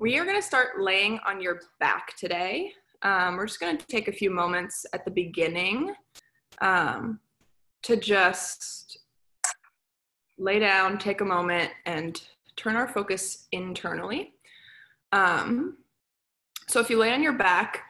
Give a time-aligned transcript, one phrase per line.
[0.00, 2.72] We are going to start laying on your back today.
[3.02, 5.94] Um, we're just going to take a few moments at the beginning
[6.62, 7.20] um,
[7.82, 9.00] to just
[10.38, 12.18] lay down, take a moment, and
[12.56, 14.32] turn our focus internally.
[15.12, 15.76] Um,
[16.66, 17.82] so if you lay on your back,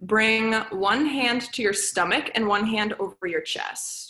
[0.00, 4.07] bring one hand to your stomach and one hand over your chest.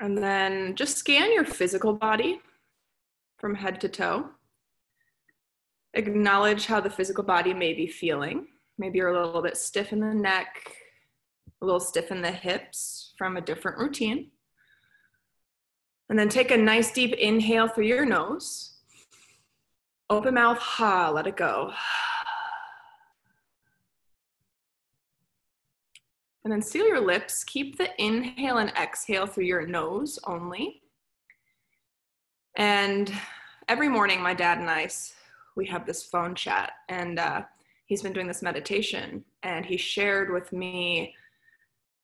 [0.00, 2.40] And then just scan your physical body
[3.38, 4.30] from head to toe.
[5.94, 8.48] Acknowledge how the physical body may be feeling.
[8.78, 10.48] Maybe you're a little bit stiff in the neck,
[11.62, 14.30] a little stiff in the hips from a different routine.
[16.08, 18.74] And then take a nice deep inhale through your nose.
[20.10, 21.72] Open mouth, ha, let it go.
[26.44, 27.42] And then seal your lips.
[27.44, 30.82] Keep the inhale and exhale through your nose only.
[32.56, 33.12] And
[33.68, 34.88] every morning, my dad and I,
[35.56, 37.42] we have this phone chat, and uh,
[37.86, 41.14] he's been doing this meditation, and he shared with me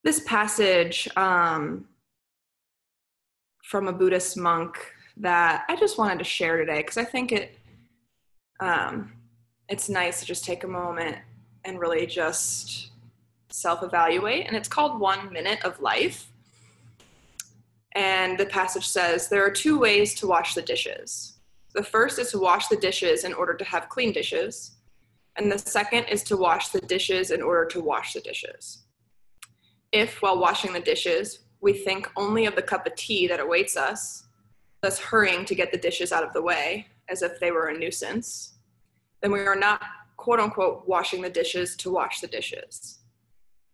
[0.03, 1.87] this passage um,
[3.65, 4.77] from a Buddhist monk
[5.17, 7.59] that I just wanted to share today because I think it
[8.61, 9.13] um,
[9.69, 11.17] it's nice to just take a moment
[11.65, 12.90] and really just
[13.53, 16.27] self evaluate, and it's called One Minute of Life.
[17.93, 21.39] And the passage says there are two ways to wash the dishes.
[21.75, 24.77] The first is to wash the dishes in order to have clean dishes,
[25.37, 28.85] and the second is to wash the dishes in order to wash the dishes.
[29.93, 33.77] If, while washing the dishes, we think only of the cup of tea that awaits
[33.77, 34.25] us,
[34.83, 37.79] thus hurrying to get the dishes out of the way as if they were a
[37.79, 38.55] nuisance,
[39.21, 39.83] then we are not,
[40.17, 43.00] quote unquote, washing the dishes to wash the dishes.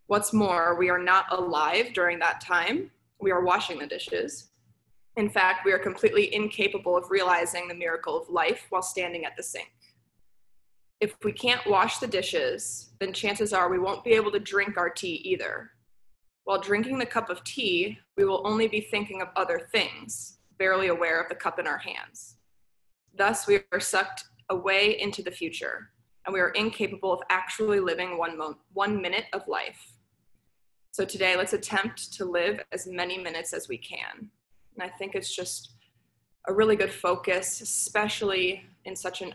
[0.09, 2.91] What's more, we are not alive during that time.
[3.21, 4.51] We are washing the dishes.
[5.17, 9.37] In fact, we are completely incapable of realizing the miracle of life while standing at
[9.37, 9.73] the sink.
[11.01, 14.77] If we can't wash the dishes, then chances are we won't be able to drink
[14.77, 15.71] our tea either.
[16.45, 20.87] While drinking the cup of tea, we will only be thinking of other things, barely
[20.87, 22.37] aware of the cup in our hands.
[23.13, 25.91] Thus, we are sucked away into the future,
[26.25, 29.96] and we are incapable of actually living one, mo- one minute of life.
[30.97, 34.31] So today, let's attempt to live as many minutes as we can.
[34.75, 35.75] And I think it's just
[36.49, 39.35] a really good focus, especially in such an,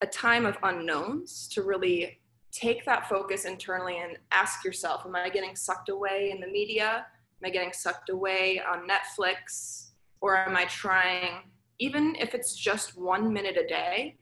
[0.00, 2.18] a time of unknowns, to really
[2.50, 7.04] take that focus internally and ask yourself Am I getting sucked away in the media?
[7.42, 9.90] Am I getting sucked away on Netflix?
[10.22, 11.42] Or am I trying,
[11.78, 14.16] even if it's just one minute a day,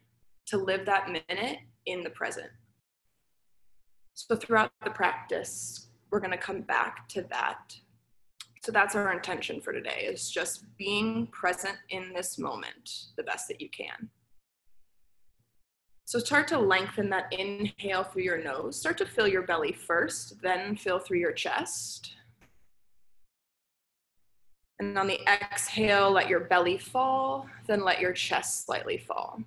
[0.47, 2.51] to live that minute in the present?
[4.15, 7.77] So throughout the practice, we're going to come back to that.
[8.63, 13.49] So that's our intention for today is just being present in this moment the best
[13.49, 14.11] that you can.
[16.05, 18.79] So start to lengthen that inhale through your nose.
[18.79, 22.15] Start to fill your belly first, then fill through your chest.
[24.81, 29.43] And on the exhale, let your belly fall, then let your chest slightly fall.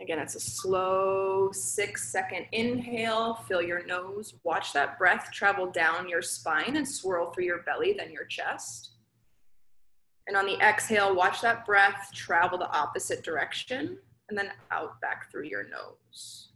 [0.00, 3.34] Again, it's a slow six second inhale.
[3.48, 4.34] Fill your nose.
[4.44, 8.90] Watch that breath travel down your spine and swirl through your belly, then your chest.
[10.26, 13.98] And on the exhale, watch that breath travel the opposite direction
[14.28, 16.48] and then out back through your nose.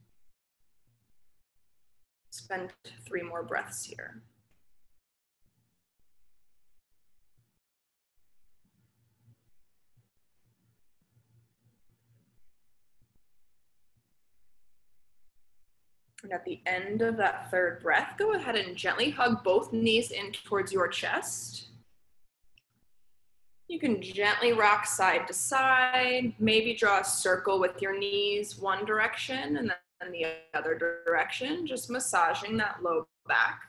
[2.31, 2.73] Spend
[3.07, 4.23] three more breaths here.
[16.31, 20.13] And at the end of that third breath, go ahead and gently hug both knees
[20.13, 21.67] in towards your chest.
[23.67, 28.85] You can gently rock side to side, maybe draw a circle with your knees one
[28.85, 33.63] direction and then the other direction, just massaging that low back.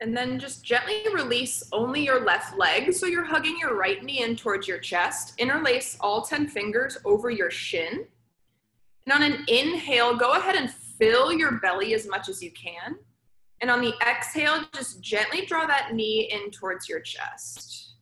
[0.00, 2.92] And then just gently release only your left leg.
[2.92, 5.34] So you're hugging your right knee in towards your chest.
[5.38, 8.06] Interlace all 10 fingers over your shin.
[9.06, 12.96] And on an inhale, go ahead and fill your belly as much as you can.
[13.60, 17.94] And on the exhale, just gently draw that knee in towards your chest.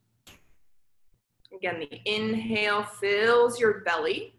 [1.53, 4.35] Again, the inhale fills your belly.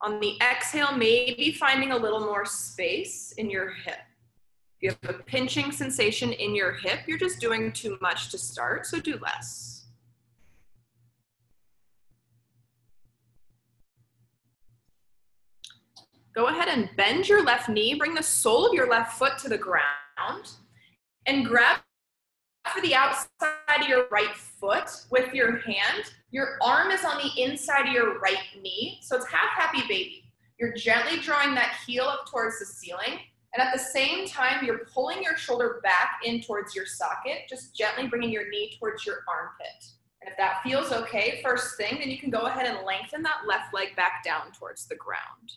[0.00, 3.98] On the exhale, maybe finding a little more space in your hip.
[4.80, 8.38] If you have a pinching sensation in your hip, you're just doing too much to
[8.38, 9.86] start, so do less.
[16.32, 19.48] Go ahead and bend your left knee, bring the sole of your left foot to
[19.48, 20.52] the ground,
[21.26, 21.80] and grab
[22.72, 26.12] for the outside of your right foot with your hand.
[26.30, 30.22] Your arm is on the inside of your right knee, so it's half happy baby.
[30.60, 33.18] You're gently drawing that heel up towards the ceiling,
[33.54, 37.74] and at the same time, you're pulling your shoulder back in towards your socket, just
[37.74, 39.84] gently bringing your knee towards your armpit.
[40.20, 43.46] And if that feels okay, first thing, then you can go ahead and lengthen that
[43.46, 45.52] left leg back down towards the ground.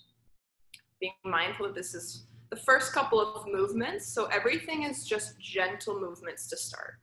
[1.01, 5.99] Being mindful that this is the first couple of movements, so everything is just gentle
[5.99, 6.95] movements to start.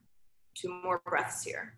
[0.54, 1.74] Two more breaths here.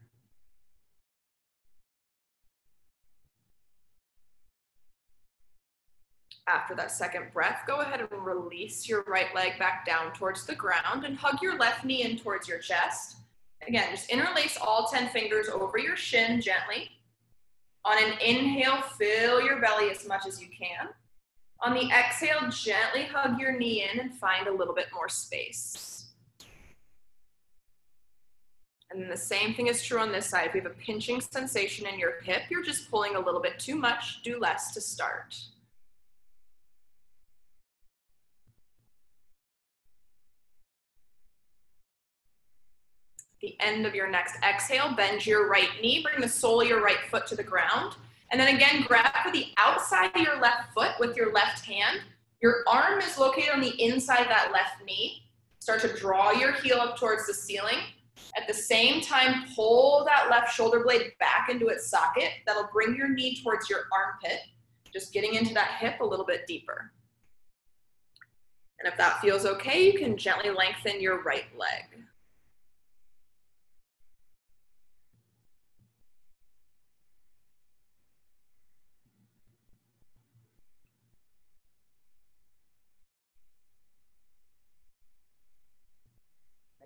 [6.48, 10.54] After that second breath, go ahead and release your right leg back down towards the
[10.54, 13.16] ground and hug your left knee in towards your chest.
[13.66, 16.90] Again, just interlace all 10 fingers over your shin gently.
[17.84, 20.88] On an inhale, fill your belly as much as you can.
[21.62, 26.06] On the exhale, gently hug your knee in and find a little bit more space.
[28.90, 30.48] And then the same thing is true on this side.
[30.48, 33.58] If you have a pinching sensation in your hip, you're just pulling a little bit
[33.58, 35.36] too much, do less to start.
[43.40, 46.82] The end of your next exhale, bend your right knee, bring the sole of your
[46.82, 47.94] right foot to the ground.
[48.30, 52.00] And then again, grab for the outside of your left foot with your left hand.
[52.42, 55.22] Your arm is located on the inside of that left knee.
[55.58, 57.78] Start to draw your heel up towards the ceiling.
[58.36, 62.30] At the same time, pull that left shoulder blade back into its socket.
[62.46, 64.40] That'll bring your knee towards your armpit,
[64.92, 66.92] just getting into that hip a little bit deeper.
[68.78, 71.89] And if that feels okay, you can gently lengthen your right leg.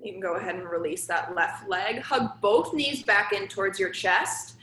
[0.05, 1.99] You can go ahead and release that left leg.
[1.99, 4.57] Hug both knees back in towards your chest.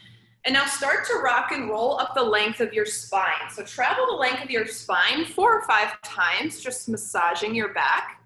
[0.46, 3.50] And now start to rock and roll up the length of your spine.
[3.50, 8.22] So travel the length of your spine four or five times, just massaging your back.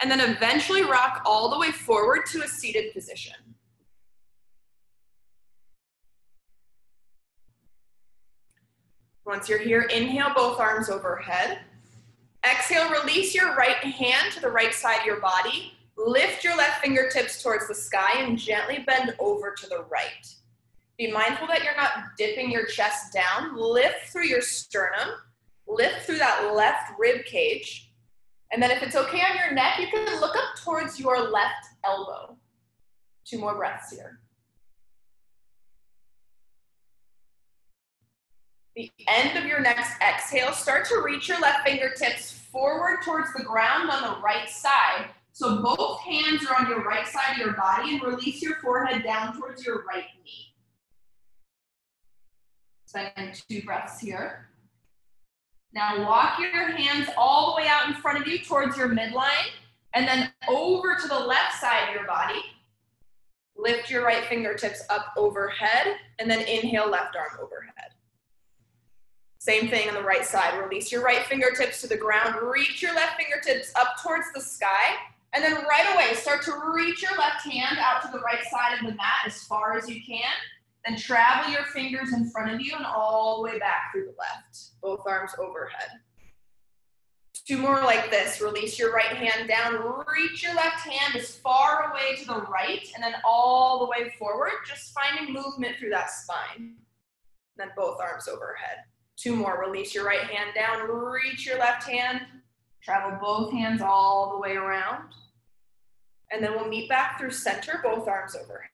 [0.00, 3.34] And then eventually rock all the way forward to a seated position.
[9.24, 11.60] Once you're here, inhale both arms overhead.
[12.44, 15.77] Exhale, release your right hand to the right side of your body.
[15.98, 20.32] Lift your left fingertips towards the sky and gently bend over to the right.
[20.96, 23.56] Be mindful that you're not dipping your chest down.
[23.56, 25.08] Lift through your sternum.
[25.66, 27.90] Lift through that left rib cage.
[28.52, 31.66] And then if it's okay on your neck, you can look up towards your left
[31.84, 32.36] elbow.
[33.24, 34.20] Two more breaths here.
[38.76, 43.42] The end of your next exhale, start to reach your left fingertips forward towards the
[43.42, 45.08] ground on the right side
[45.38, 49.04] so both hands are on your right side of your body and release your forehead
[49.04, 50.52] down towards your right knee.
[52.86, 54.48] Spend two breaths here.
[55.72, 59.52] Now walk your hands all the way out in front of you towards your midline
[59.94, 62.42] and then over to the left side of your body.
[63.56, 67.92] Lift your right fingertips up overhead and then inhale left arm overhead.
[69.38, 70.60] Same thing on the right side.
[70.60, 72.34] Release your right fingertips to the ground.
[72.42, 74.96] Reach your left fingertips up towards the sky
[75.34, 78.78] and then right away, start to reach your left hand out to the right side
[78.78, 80.32] of the mat as far as you can.
[80.86, 84.14] Then travel your fingers in front of you and all the way back through the
[84.18, 84.80] left.
[84.80, 86.00] Both arms overhead.
[87.46, 88.40] Two more like this.
[88.40, 89.82] Release your right hand down.
[90.06, 94.10] Reach your left hand as far away to the right and then all the way
[94.18, 94.52] forward.
[94.66, 96.76] Just finding movement through that spine.
[97.56, 98.78] Then both arms overhead.
[99.16, 99.64] Two more.
[99.66, 100.88] Release your right hand down.
[100.88, 102.20] Reach your left hand
[102.82, 105.12] Travel both hands all the way around.
[106.30, 108.68] And then we'll meet back through center, both arms overhead.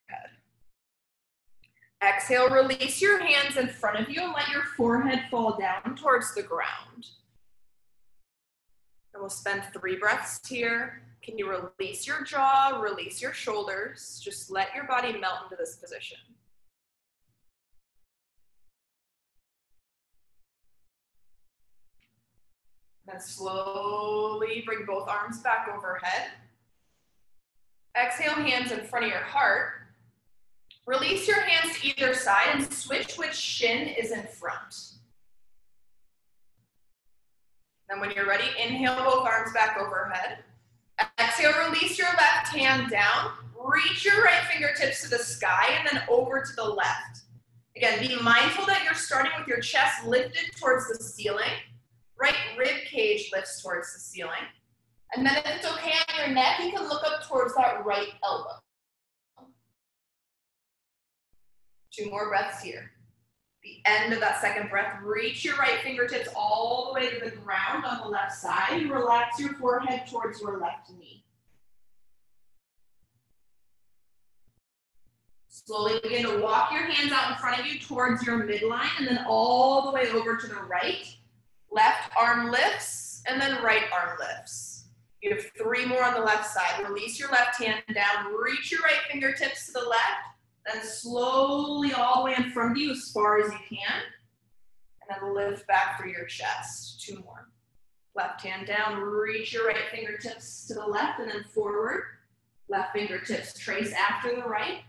[2.02, 6.34] Exhale, release your hands in front of you and let your forehead fall down towards
[6.34, 7.06] the ground.
[9.14, 11.02] And we'll spend three breaths here.
[11.22, 14.20] Can you release your jaw, release your shoulders?
[14.22, 16.18] Just let your body melt into this position.
[23.06, 26.30] Then slowly bring both arms back overhead.
[27.96, 29.72] Exhale, hands in front of your heart.
[30.86, 34.92] Release your hands to either side and switch which shin is in front.
[37.88, 40.38] Then when you're ready, inhale both arms back overhead.
[41.20, 43.32] Exhale, release your left hand down.
[43.62, 47.20] Reach your right fingertips to the sky and then over to the left.
[47.76, 51.50] Again, be mindful that you're starting with your chest lifted towards the ceiling
[52.24, 54.46] right rib cage lifts towards the ceiling.
[55.14, 58.08] And then if it's okay on your neck, you can look up towards that right
[58.24, 58.58] elbow.
[61.92, 62.90] Two more breaths here.
[63.62, 67.36] The end of that second breath, reach your right fingertips all the way to the
[67.36, 68.90] ground on the left side.
[68.90, 71.24] Relax your forehead towards your left knee.
[75.48, 79.06] Slowly begin to walk your hands out in front of you towards your midline and
[79.06, 81.16] then all the way over to the right.
[81.74, 84.84] Left arm lifts and then right arm lifts.
[85.20, 86.88] You have three more on the left side.
[86.88, 90.22] Release your left hand down, reach your right fingertips to the left,
[90.66, 94.02] then slowly all the way in front of you as far as you can.
[95.00, 97.00] And then lift back through your chest.
[97.00, 97.48] Two more.
[98.14, 102.04] Left hand down, reach your right fingertips to the left and then forward.
[102.68, 104.82] Left fingertips trace after the right.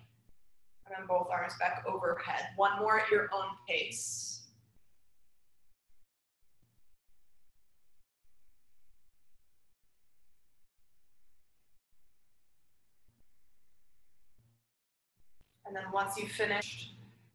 [0.86, 2.44] And then both arms back overhead.
[2.58, 4.35] One more at your own pace.
[15.66, 16.94] And then once you've finished,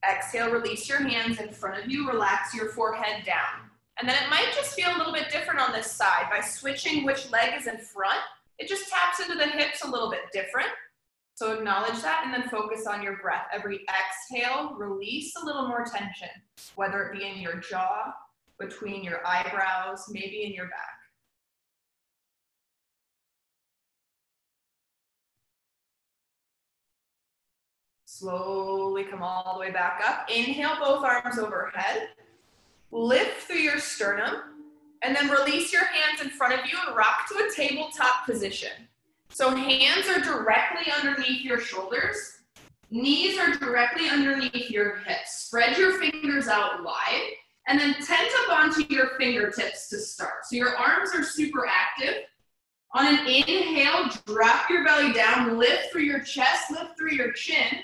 [0.08, 3.70] exhale, release your hands in front of you, relax your forehead down.
[3.98, 6.28] And then it might just feel a little bit different on this side.
[6.30, 8.20] By switching which leg is in front,
[8.58, 10.68] it just taps into the hips a little bit different.
[11.34, 13.46] So acknowledge that and then focus on your breath.
[13.52, 16.28] Every exhale, release a little more tension,
[16.76, 18.12] whether it be in your jaw,
[18.58, 20.99] between your eyebrows, maybe in your back.
[28.20, 30.28] Slowly come all the way back up.
[30.30, 32.10] Inhale both arms overhead.
[32.90, 34.42] Lift through your sternum.
[35.00, 38.72] And then release your hands in front of you and rock to a tabletop position.
[39.30, 42.42] So hands are directly underneath your shoulders.
[42.90, 45.46] Knees are directly underneath your hips.
[45.46, 47.30] Spread your fingers out wide.
[47.68, 50.44] And then tent up onto your fingertips to start.
[50.44, 52.24] So your arms are super active.
[52.92, 57.78] On an inhale, drop your belly down, lift through your chest, lift through your chin.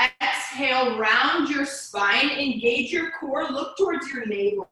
[0.00, 4.68] Exhale, round your spine, engage your core, look towards your navel.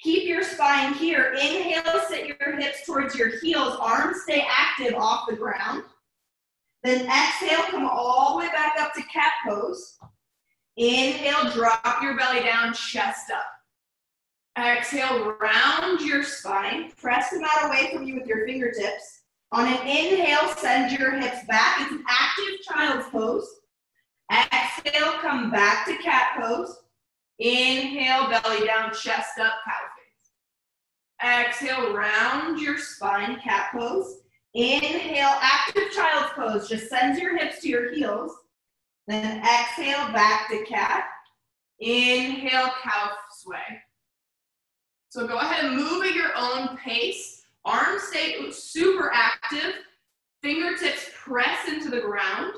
[0.00, 1.32] Keep your spine here.
[1.32, 3.76] Inhale, sit your hips towards your heels.
[3.80, 5.82] Arms stay active off the ground.
[6.82, 9.98] Then exhale, come all the way back up to cat pose.
[10.76, 13.46] Inhale, drop your belly down, chest up.
[14.58, 16.92] Exhale, round your spine.
[16.96, 19.22] Press the mat away from you with your fingertips.
[19.52, 21.80] On an inhale, send your hips back.
[21.80, 23.48] It's an active child's pose.
[24.32, 26.78] Exhale, come back to cat pose.
[27.38, 31.46] Inhale, belly down, chest up, cow face.
[31.46, 34.20] Exhale, round your spine, cat pose.
[34.54, 36.68] Inhale, active child's pose.
[36.68, 38.32] Just send your hips to your heels.
[39.06, 41.04] Then exhale, back to cat.
[41.78, 43.82] Inhale, cow sway.
[45.10, 47.42] So go ahead and move at your own pace.
[47.64, 49.74] Arms stay super active.
[50.42, 52.52] Fingertips press into the ground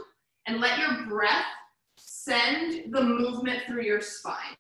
[0.47, 1.47] and let your breath
[1.97, 4.57] send the movement through your spine.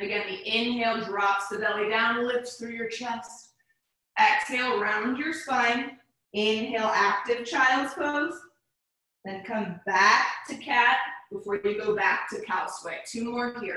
[0.00, 3.50] Again, the inhale drops the belly down, lifts through your chest.
[4.20, 5.98] Exhale, round your spine.
[6.32, 8.38] Inhale, active child's pose.
[9.24, 10.98] Then come back to cat
[11.30, 12.98] before you go back to cow sway.
[13.06, 13.76] Two more here.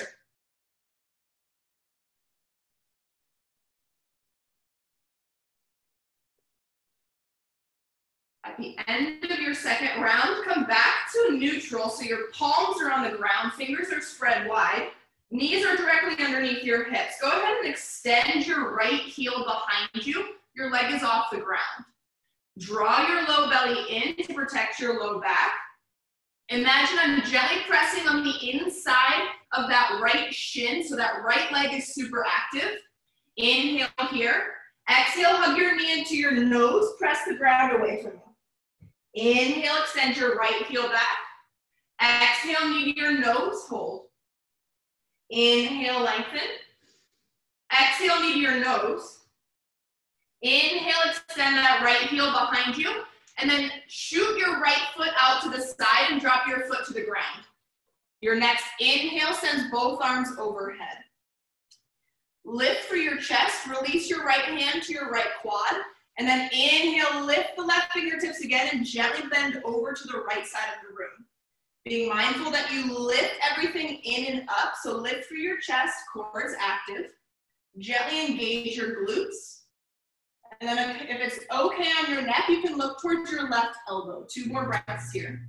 [8.48, 12.92] At the end of your second round, come back to neutral so your palms are
[12.92, 14.88] on the ground, fingers are spread wide,
[15.32, 17.16] knees are directly underneath your hips.
[17.22, 20.36] Go ahead and extend your right heel behind you.
[20.56, 21.86] Your leg is off the ground.
[22.58, 25.52] Draw your low belly in to protect your low back.
[26.48, 31.74] Imagine I'm gently pressing on the inside of that right shin so that right leg
[31.74, 32.78] is super active.
[33.36, 34.54] Inhale here.
[34.90, 38.22] Exhale, hug your knee into your nose, press the ground away from you.
[39.18, 41.18] Inhale, extend your right heel back.
[42.00, 44.10] Exhale, knee to your nose, hold.
[45.32, 46.40] Inhale, lengthen.
[47.74, 49.22] Exhale, knee to your nose.
[50.44, 52.92] Inhale, extend that right heel behind you.
[53.40, 56.94] And then shoot your right foot out to the side and drop your foot to
[56.94, 57.44] the ground.
[58.22, 60.98] Your next inhale sends both arms overhead.
[62.46, 65.74] Lift through your chest, release your right hand to your right quad,
[66.18, 70.46] and then inhale, lift the left fingertips again and gently bend over to the right
[70.46, 71.26] side of the room.
[71.86, 74.74] Being mindful that you lift everything in and up.
[74.82, 77.12] So lift through your chest, core is active.
[77.78, 79.62] Gently engage your glutes.
[80.60, 84.26] And then if, it's okay on your neck, you can look towards your left elbow.
[84.28, 85.48] Two more breaths here.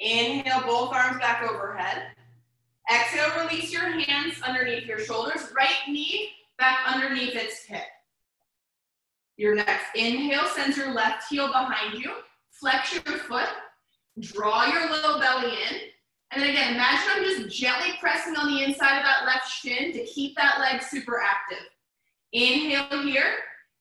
[0.00, 2.04] Inhale, both arms back overhead.
[2.90, 5.52] Exhale, release your hands underneath your shoulders.
[5.54, 7.82] Right knee back underneath its hip.
[9.36, 12.12] Your next inhale sends your left heel behind you.
[12.50, 13.48] Flex your foot.
[14.20, 15.76] Draw your little belly in.
[16.30, 19.92] And then again, imagine I'm just gently pressing on the inside of that left shin
[19.92, 21.64] to keep that leg super active.
[22.32, 23.34] Inhale here.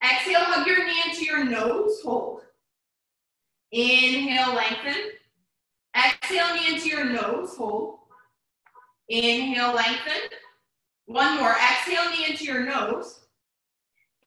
[0.04, 2.00] Exhale, hug your knee into your nose.
[2.04, 2.42] Hold.
[3.72, 5.12] Inhale, lengthen.
[5.96, 7.56] Exhale, knee into your nose.
[7.58, 7.98] Hold.
[9.10, 10.30] Inhale, lengthen.
[11.08, 11.52] One more.
[11.56, 13.22] Exhale, knee into your nose.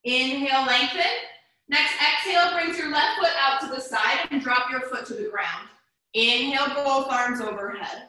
[0.05, 1.03] Inhale, lengthen.
[1.69, 5.15] Next, exhale, brings your left foot out to the side and drop your foot to
[5.15, 5.69] the ground.
[6.15, 8.09] Inhale, both arms overhead.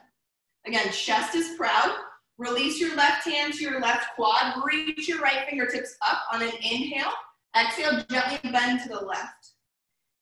[0.66, 1.94] Again, chest is proud.
[2.38, 4.54] Release your left hand to your left quad.
[4.64, 7.12] Reach your right fingertips up on an inhale.
[7.54, 9.50] Exhale, gently bend to the left.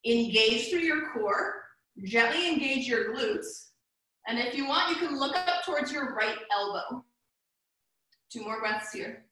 [0.05, 1.63] Engage through your core.
[2.03, 3.69] Gently engage your glutes.
[4.27, 7.05] And if you want, you can look up towards your right elbow.
[8.31, 9.25] Two more breaths here.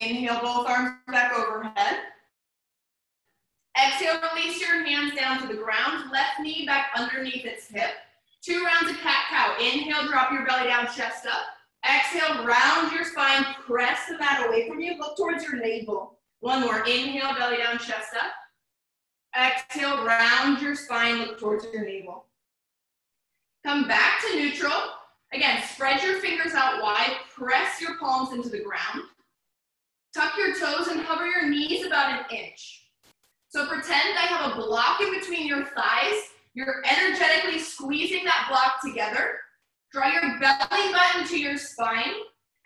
[0.00, 1.96] Inhale, both arms back overhead.
[3.76, 6.10] Exhale, release your hands down to the ground.
[6.12, 7.90] Left knee back underneath its hip.
[8.42, 9.56] Two rounds of cat-cow.
[9.58, 11.46] Inhale, drop your belly down, chest up.
[11.84, 14.96] Exhale, round your spine, press the mat away from you.
[14.98, 16.18] Look towards your navel.
[16.40, 16.80] One more.
[16.80, 18.32] Inhale, belly down, chest up.
[19.36, 22.27] Exhale, round your spine, look towards your navel.
[23.66, 24.72] Come back to neutral.
[25.32, 29.02] Again, spread your fingers out wide, press your palms into the ground.
[30.14, 32.86] Tuck your toes and hover your knees about an inch.
[33.50, 36.22] So pretend I have a block in between your thighs.
[36.54, 39.38] You're energetically squeezing that block together.
[39.92, 42.12] Draw your belly button to your spine.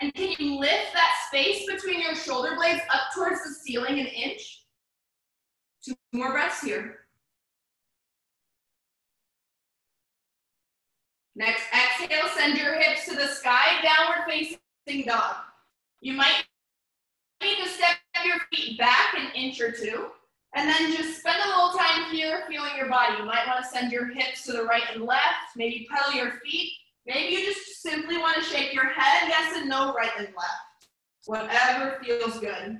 [0.00, 4.06] And can you lift that space between your shoulder blades up towards the ceiling an
[4.06, 4.64] inch?
[5.84, 7.01] Two more breaths here.
[11.34, 15.36] Next, exhale, send your hips to the sky, downward facing dog.
[16.00, 16.44] You might
[17.42, 20.08] need to step your feet back an inch or two,
[20.54, 23.16] and then just spend a little time here feeling your body.
[23.18, 26.32] You might want to send your hips to the right and left, maybe pedal your
[26.44, 26.72] feet.
[27.06, 30.88] Maybe you just simply want to shake your head, yes and no, right and left.
[31.24, 32.78] Whatever feels good.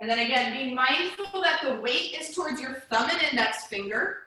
[0.00, 4.23] And then again, be mindful that the weight is towards your thumb and index finger.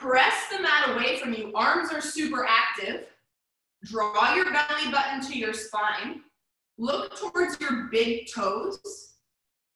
[0.00, 1.52] Press the mat away from you.
[1.54, 3.06] Arms are super active.
[3.84, 6.22] Draw your belly button to your spine.
[6.78, 9.14] Look towards your big toes.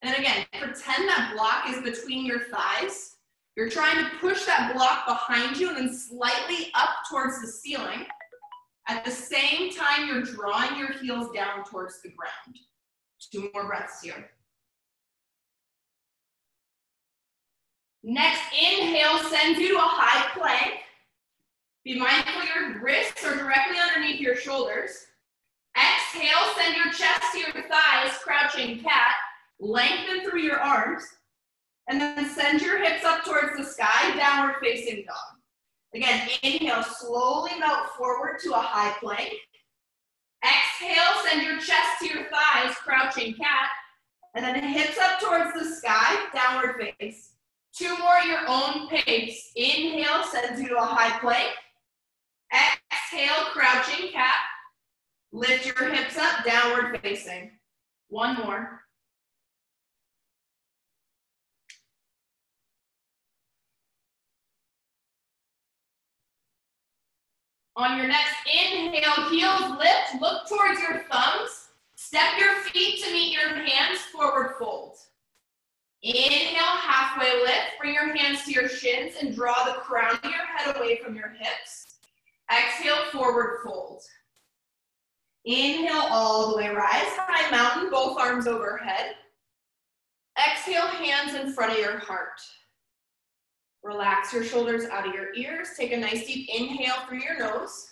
[0.02, 3.16] And again, pretend that block is between your thighs.
[3.57, 8.07] You're trying to push that block behind you and then slightly up towards the ceiling.
[8.88, 12.59] At the same time, you're drawing your heels down towards the ground.
[13.33, 14.31] Two more breaths here.
[18.09, 20.81] Next inhale sends you to a high plank.
[21.85, 25.05] Be mindful your wrists are directly underneath your shoulders.
[25.77, 29.12] Exhale, send your chest to your thighs, crouching cat.
[29.61, 31.05] Lengthen through your arms.
[31.90, 35.37] And then send your hips up towards the sky, downward facing dog.
[35.94, 39.35] Again, inhale, slowly melt forward to a high plank.
[40.42, 43.68] Exhale, send your chest to your thighs, crouching cat.
[44.35, 47.35] And then hips up towards the sky, downward face.
[47.79, 49.53] Two more your own pace.
[49.55, 51.55] Inhale sends you to a high plank.
[52.53, 54.35] Exhale, crouching cat.
[55.31, 57.53] Lift your hips up, downward facing.
[58.09, 58.81] One more.
[67.77, 71.69] On your next inhale, heels lift, look towards your thumbs.
[71.95, 74.97] Step your feet to meet your hands, forward fold.
[76.02, 77.78] Inhale, halfway lift.
[77.80, 81.16] Bring your hands to your shins and draw the crown of your head away from
[81.16, 81.98] your hips.
[82.50, 84.02] Exhale, forward fold.
[85.44, 87.08] Inhale, all the way rise.
[87.16, 89.14] High mountain, both arms overhead.
[90.38, 92.40] Exhale, hands in front of your heart.
[93.82, 95.70] Relax your shoulders out of your ears.
[95.76, 97.87] Take a nice deep inhale through your nose.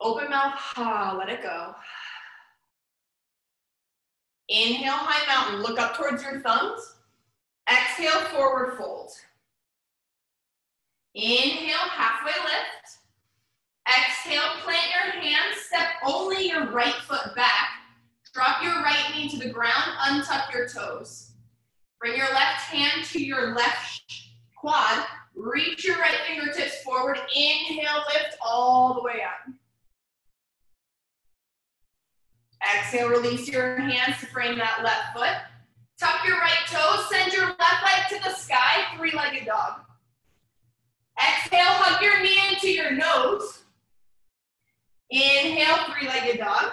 [0.00, 1.74] Open mouth, ha, let it go.
[4.52, 5.62] Inhale, high mountain.
[5.62, 6.96] Look up towards your thumbs.
[7.70, 9.10] Exhale, forward fold.
[11.14, 12.98] Inhale, halfway lift.
[13.88, 15.56] Exhale, plant your hands.
[15.66, 17.70] Step only your right foot back.
[18.34, 19.90] Drop your right knee to the ground.
[20.00, 21.32] Untuck your toes.
[21.98, 24.02] Bring your left hand to your left
[24.54, 25.06] quad.
[25.34, 27.18] Reach your right fingertips forward.
[27.34, 29.54] Inhale, lift all the way up.
[32.62, 35.36] Exhale, release your hands to frame that left foot.
[35.98, 39.80] Tuck your right toes, send your left leg to the sky, three-legged dog.
[41.18, 43.62] Exhale, hug your knee into your nose.
[45.10, 46.72] Inhale, three-legged dog.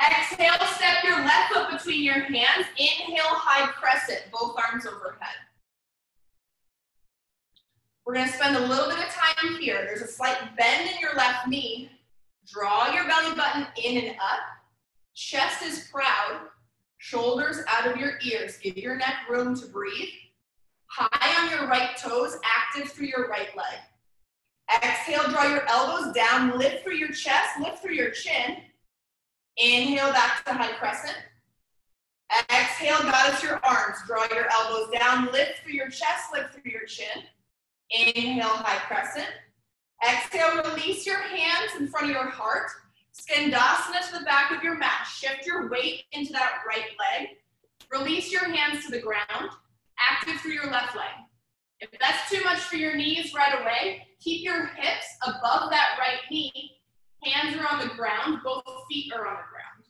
[0.00, 2.66] Exhale, step your left foot between your hands.
[2.78, 5.36] Inhale, high crescent, both arms overhead.
[8.06, 9.82] We're gonna spend a little bit of time here.
[9.84, 11.90] There's a slight bend in your left knee.
[12.46, 14.40] Draw your belly button in and up.
[15.20, 16.48] Chest is proud.
[16.96, 18.56] Shoulders out of your ears.
[18.56, 20.08] Give your neck room to breathe.
[20.86, 24.82] High on your right toes, active through your right leg.
[24.82, 28.56] Exhale, draw your elbows down, lift through your chest, lift through your chin.
[29.58, 31.18] Inhale back to high crescent.
[32.50, 33.98] Exhale, goddess your arms.
[34.06, 37.24] Draw your elbows down, lift through your chest, lift through your chin.
[37.90, 39.28] Inhale, high crescent.
[40.02, 42.70] Exhale, release your hands in front of your heart.
[43.20, 45.06] Skandasana to the back of your mat.
[45.06, 47.28] Shift your weight into that right leg.
[47.92, 49.50] Release your hands to the ground.
[49.98, 51.12] Active through your left leg.
[51.80, 56.20] If that's too much for your knees right away, keep your hips above that right
[56.30, 56.78] knee.
[57.22, 59.84] Hands are on the ground, both feet are on the ground.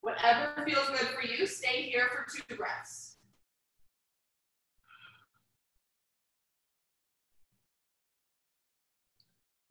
[0.00, 3.05] Whatever feels good for you, stay here for two breaths.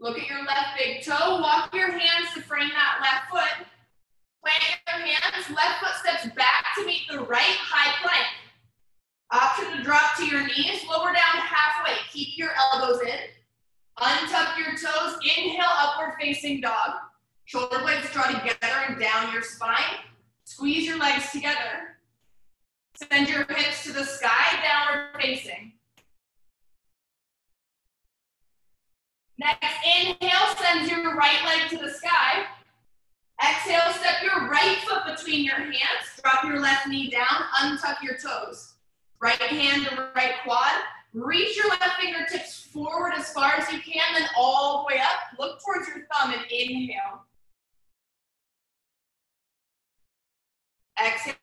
[0.06, 1.41] Look at your left big toe.
[1.41, 3.65] Walk your hands to frame that left foot.
[4.44, 5.50] Plant your hands.
[5.50, 8.28] Left foot steps back to meet the right high plank.
[9.32, 10.86] Option to drop to your knees.
[10.88, 11.96] Lower down halfway.
[12.13, 13.18] Keep your elbows in.
[13.98, 15.18] Untuck your toes.
[15.24, 16.91] Inhale, upward facing dog.
[17.46, 20.06] Shoulder blades draw together and down your spine.
[20.44, 21.98] Squeeze your legs together.
[23.12, 25.74] Send your hips to the sky, downward facing.
[29.38, 32.45] Next, inhale, send your right leg to the sky.
[33.43, 36.21] Exhale, step your right foot between your hands.
[36.24, 38.76] Drop your left knee down, untuck your toes.
[39.21, 40.71] Right hand to right quad.
[41.13, 45.39] Reach your left fingertips forward as far as you can, then all the way up.
[45.39, 47.26] Look towards your thumb and inhale.
[51.02, 51.36] Exhale,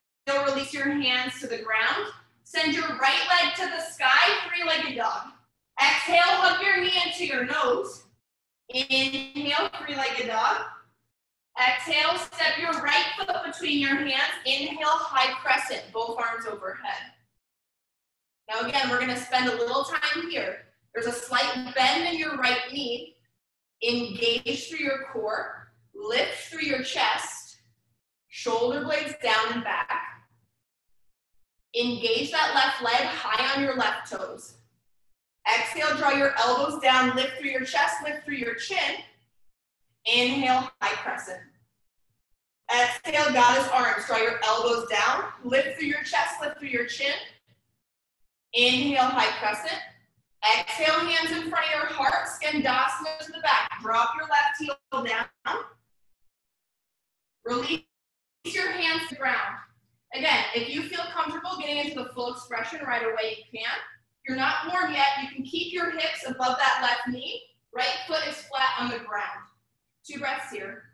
[0.47, 2.13] release your hands to the ground.
[2.45, 4.09] Send your right leg to the sky,
[4.49, 5.29] three-legged dog.
[5.81, 8.05] Exhale, hug your knee into your nose.
[8.69, 10.63] Inhale, three-legged dog.
[11.61, 14.33] Exhale, step your right foot between your hands.
[14.47, 17.13] Inhale, high crescent, both arms overhead.
[18.49, 20.59] Now again, we're gonna spend a little time here.
[20.95, 23.17] There's a slight bend in your right knee.
[23.83, 25.73] Engage through your core.
[25.95, 27.59] Lift through your chest.
[28.29, 30.09] Shoulder blades down and back.
[31.79, 34.55] Engage that left leg high on your left toes.
[35.49, 39.03] Exhale, draw your elbows down, lift through your chest, lift through your chin.
[40.07, 41.41] Inhale, high crescent.
[42.71, 44.07] Exhale, goddess arms.
[44.07, 47.15] Draw your elbows down, lift through your chest, lift through your chin.
[48.55, 49.81] Inhale, high crescent.
[50.59, 53.69] Exhale, hands in front of your heart, skandasana to the back.
[53.81, 55.65] Drop your left heel down.
[57.45, 57.83] Release
[58.45, 59.57] your hands to the ground.
[60.15, 63.71] Again, if you feel comfortable getting into the full expression right away, you can
[64.27, 67.43] you're not warm yet, you can keep your hips above that left knee.
[67.75, 69.47] Right foot is flat on the ground.
[70.07, 70.85] Two breaths here.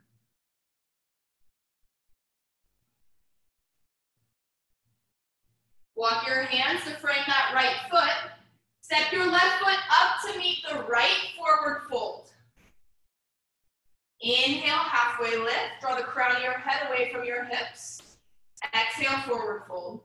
[5.97, 8.31] Walk your hands to frame that right foot.
[8.83, 12.31] Step your left foot up to meet the right forward fold.
[14.21, 15.81] Inhale, halfway lift.
[15.81, 18.17] Draw the crown of your head away from your hips.
[18.75, 20.03] Exhale, forward fold.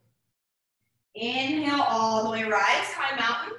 [1.15, 3.57] Inhale, all the way rise, high mountain.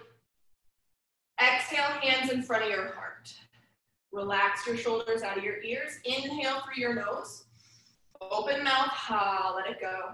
[1.41, 3.33] Exhale, hands in front of your heart.
[4.13, 5.99] Relax your shoulders out of your ears.
[6.05, 7.45] Inhale through your nose.
[8.21, 10.13] Open mouth, ha, let it go.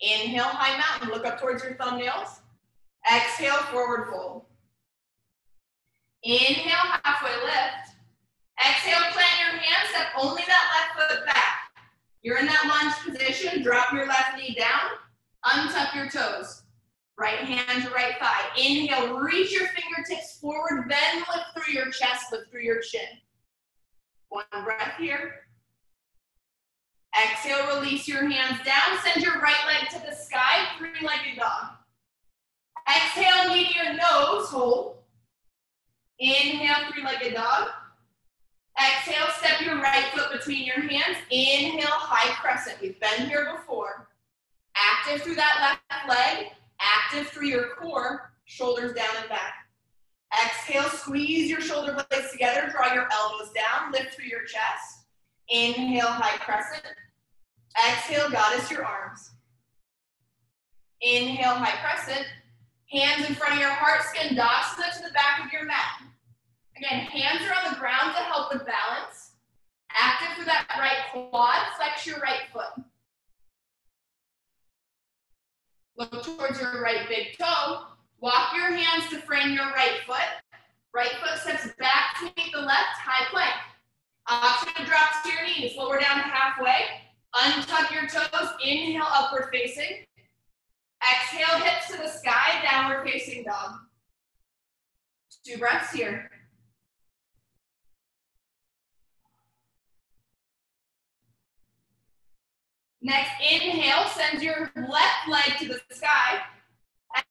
[0.00, 2.40] Inhale, high mountain, look up towards your thumbnails.
[3.10, 4.44] Exhale, forward fold.
[6.22, 7.96] Inhale, halfway lift.
[8.58, 11.72] Exhale, plant your hands, step only that left foot back.
[12.22, 14.92] You're in that lunge position, drop your left knee down,
[15.44, 16.62] Untuck your toes.
[17.18, 18.48] Right hand to right thigh.
[18.56, 23.08] Inhale, reach your fingertips forward, then lift through your chest, lift through your chin.
[24.28, 25.34] One breath here.
[27.20, 28.98] Exhale, release your hands down.
[29.04, 31.72] Send your right leg to the sky, three-legged dog.
[32.88, 34.96] Exhale, knee to your nose, hold.
[36.18, 37.68] Inhale, three-legged dog.
[38.80, 41.18] Exhale, step your right foot between your hands.
[41.30, 42.78] Inhale, high crescent.
[42.80, 44.08] We've been here before.
[44.76, 46.48] Active through that left leg,
[46.80, 49.54] active through your core, shoulders down and back.
[50.44, 55.06] Exhale, squeeze your shoulder blades together, draw your elbows down, lift through your chest.
[55.50, 56.94] Inhale, high crescent.
[57.86, 59.30] Exhale, goddess your arms.
[61.02, 62.26] Inhale, high crescent.
[62.90, 66.02] Hands in front of your heart, skin skandasana to the back of your mat.
[66.76, 69.32] Again, hands are on the ground to help with balance.
[69.90, 72.84] Active through that right quad, flex your right foot.
[75.96, 77.84] Look towards your right big toe.
[78.20, 80.18] Walk your hands to frame your right foot.
[80.94, 83.54] Right foot steps back to meet the left, high plank.
[84.28, 86.86] Option drop to your knees, lower down halfway.
[87.34, 90.04] Untuck your toes, inhale, upward facing.
[91.02, 93.72] Exhale, hips to the sky, downward facing dog.
[95.44, 96.30] Two breaths here.
[103.04, 106.40] Next, inhale, send your left leg to the sky.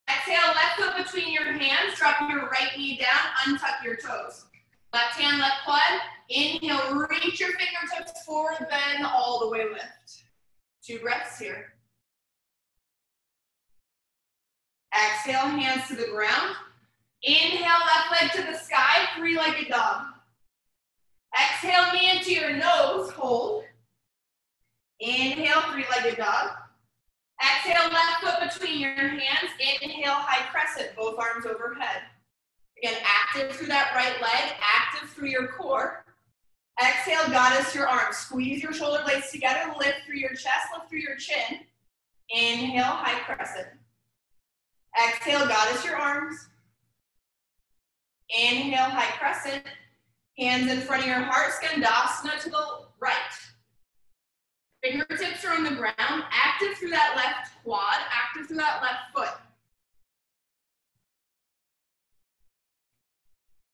[0.10, 4.46] Exhale, left foot between your hands, drop your right knee down, untuck your toes.
[4.94, 6.02] Left hand, left quad.
[6.30, 10.24] Inhale, reach your fingertips forward, bend all the way lift.
[10.86, 11.74] Two breaths here.
[14.94, 16.56] Exhale, hands to the ground.
[17.24, 20.04] Inhale, left leg to the sky, three-legged dog.
[21.34, 23.64] Exhale, knee into your nose, hold.
[25.02, 26.52] Inhale, three-legged dog.
[27.42, 29.50] Exhale, left foot between your hands.
[29.82, 32.04] Inhale, high crescent, both arms overhead.
[32.78, 36.06] Again, active through that right leg, active through your core.
[36.80, 38.18] Exhale, goddess your arms.
[38.18, 41.62] Squeeze your shoulder blades together, lift through your chest, lift through your chin.
[42.30, 43.68] Inhale, high crescent.
[45.04, 46.48] Exhale, goddess your arms.
[48.30, 49.64] Inhale, high crescent.
[50.38, 52.66] Hands in front of your heart, skandasana to the
[53.00, 53.51] right.
[54.84, 59.40] Fingertips are on the ground, active through that left quad, active through that left foot.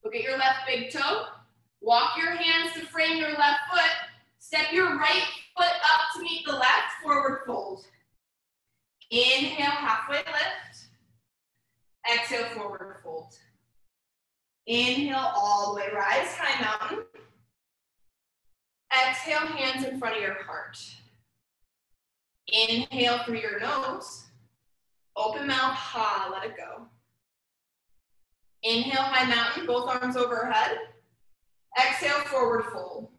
[0.03, 1.25] Look at your left big toe.
[1.81, 3.91] Walk your hands to frame your left foot.
[4.39, 5.23] Step your right
[5.55, 7.85] foot up to meet the left, forward fold.
[9.09, 10.87] Inhale, halfway lift.
[12.13, 13.33] Exhale, forward fold.
[14.65, 17.05] Inhale, all the way rise, high mountain.
[18.93, 20.77] Exhale, hands in front of your heart.
[22.47, 24.25] Inhale through your nose.
[25.15, 26.85] Open mouth, ha, let it go.
[28.63, 30.77] Inhale, high mountain, both arms overhead.
[31.77, 33.09] Exhale, forward fold.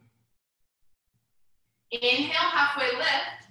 [1.91, 3.49] Inhale, halfway lift.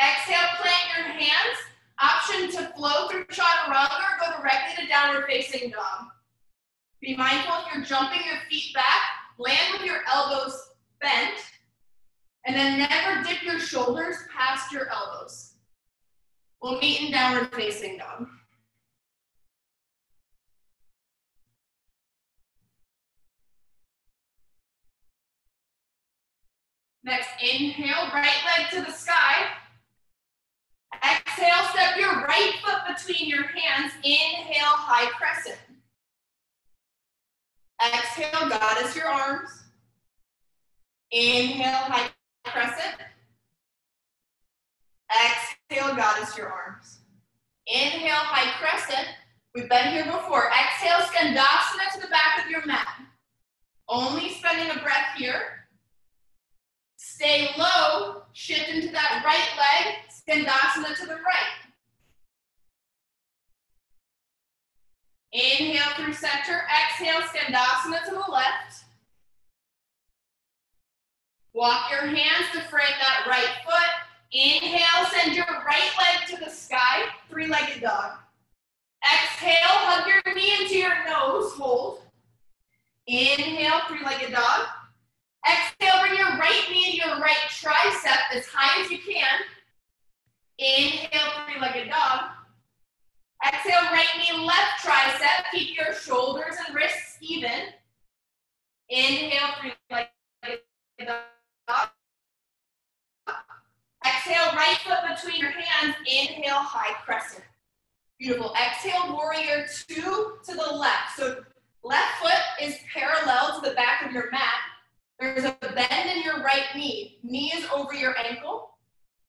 [0.00, 1.58] Exhale, plant your hands.
[2.00, 6.08] Option to flow through chaturanga or go directly to downward facing dog.
[7.00, 9.02] Be mindful if you're jumping your feet back,
[9.38, 10.71] land with your elbows
[11.02, 11.38] bent,
[12.46, 15.54] and then never dip your shoulders past your elbows.
[16.62, 18.28] We'll meet in downward facing dog.
[27.04, 29.48] Next, inhale, right leg to the sky.
[31.02, 33.92] Exhale, step your right foot between your hands.
[34.04, 35.58] Inhale, high crescent.
[37.84, 39.50] Exhale, goddess your arms.
[41.12, 42.10] Inhale, high
[42.46, 42.96] crescent.
[45.12, 47.00] Exhale, goddess your arms.
[47.66, 49.08] Inhale, high crescent.
[49.54, 50.48] We've been here before.
[50.48, 52.88] Exhale, skandasana to the back of your mat.
[53.90, 55.68] Only spending a breath here.
[56.96, 61.60] Stay low, shift into that right leg, skandasana to the right.
[65.34, 68.84] Inhale through center, exhale, skandasana to the left.
[71.54, 73.90] Walk your hands to frame that right foot.
[74.32, 78.12] Inhale, send your right leg to the sky, three-legged dog.
[79.04, 82.00] Exhale, hug your knee into your nose, hold.
[83.06, 84.66] Inhale, three-legged dog.
[85.46, 89.40] Exhale, bring your right knee to your right tricep as high as you can.
[90.56, 92.30] Inhale, three-legged dog.
[93.46, 95.44] Exhale, right knee, left tricep.
[95.52, 97.74] Keep your shoulders and wrists even.
[98.88, 100.60] Inhale, three-legged
[101.06, 101.16] dog.
[104.04, 105.94] Exhale, right foot between your hands.
[106.00, 107.44] Inhale, high crescent.
[108.18, 108.54] Beautiful.
[108.54, 111.16] Exhale, warrior two to the left.
[111.16, 111.42] So
[111.82, 114.60] left foot is parallel to the back of your mat.
[115.18, 117.18] There's a bend in your right knee.
[117.22, 118.70] Knee is over your ankle.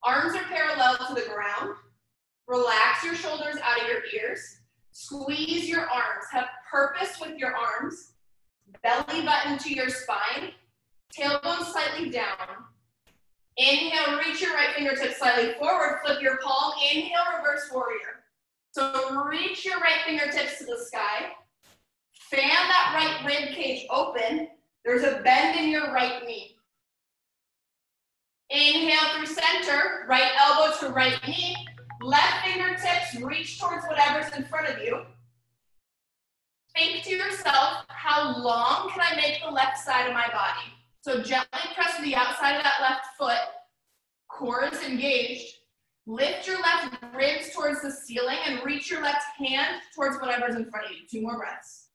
[0.04, 1.76] Arms are parallel to the ground.
[2.48, 4.60] Relax your shoulders out of your ears.
[4.92, 6.26] Squeeze your arms.
[6.32, 8.14] Have purpose with your arms.
[8.82, 10.52] Belly button to your spine.
[11.18, 12.66] Tailbone slightly down.
[13.58, 16.00] Inhale, reach your right fingertips slightly forward.
[16.04, 16.74] Flip your palm.
[16.92, 18.24] Inhale, reverse warrior.
[18.72, 21.32] So reach your right fingertips to the sky.
[22.14, 24.48] Fan that right rib cage open.
[24.84, 26.58] There's a bend in your right knee.
[28.50, 31.56] Inhale through center, right elbow to right knee.
[32.02, 35.04] Left fingertips reach towards whatever's in front of you.
[36.76, 40.74] Think to yourself, how long can I make the left side of my body?
[41.04, 43.38] So gently press the outside of that left foot.
[44.30, 45.54] Core is engaged.
[46.08, 50.70] Lift your left ribs towards the ceiling and reach your left hand towards whatever's in
[50.70, 51.00] front of you.
[51.12, 51.88] Two more breaths.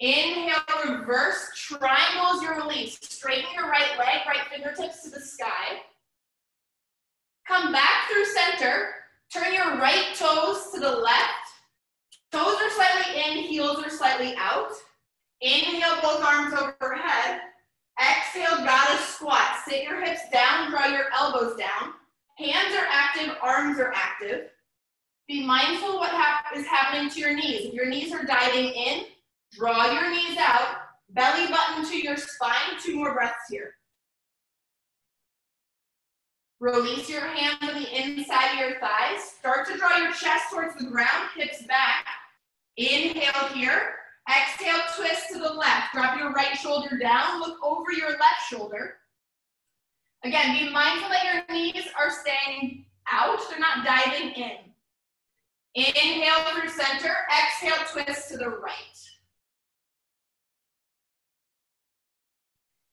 [0.00, 2.98] Inhale, reverse triangles your release.
[3.02, 5.78] Straighten your right leg, right fingertips to the sky.
[7.46, 8.90] Come back through center.
[9.32, 11.48] Turn your right toes to the left.
[12.32, 14.72] Toes are slightly in, heels are slightly out.
[15.40, 17.40] Inhale, both arms overhead.
[18.00, 19.56] Exhale, goddess squat.
[19.66, 21.94] Sit your hips down, draw your elbows down.
[22.36, 24.50] Hands are active, arms are active.
[25.26, 27.66] Be mindful what hap is happening to your knees.
[27.66, 29.04] If your knees are diving in,
[29.52, 30.76] draw your knees out,
[31.10, 32.78] belly button to your spine.
[32.80, 33.72] Two more breaths here.
[36.60, 39.22] Release your hands on the inside of your thighs.
[39.38, 42.06] Start to draw your chest towards the ground, hips back.
[42.76, 43.94] Inhale here.
[44.28, 45.94] Exhale, twist to the left.
[45.94, 47.40] Drop your right shoulder down.
[47.40, 48.96] Look over your left shoulder.
[50.24, 53.38] Again, be mindful that your knees are staying out.
[53.48, 54.58] They're not diving in.
[55.74, 57.14] Inhale through center.
[57.30, 58.74] Exhale, twist to the right.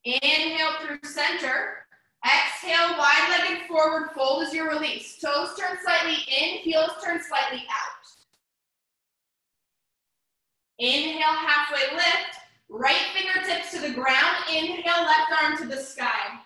[0.05, 1.85] Inhale through center.
[2.23, 5.19] Exhale, wide-legged forward fold as your release.
[5.19, 8.04] Toes turn slightly in, heels turn slightly out.
[10.79, 12.39] Inhale, halfway lift.
[12.69, 14.35] Right fingertips to the ground.
[14.51, 16.39] Inhale, left arm to the sky.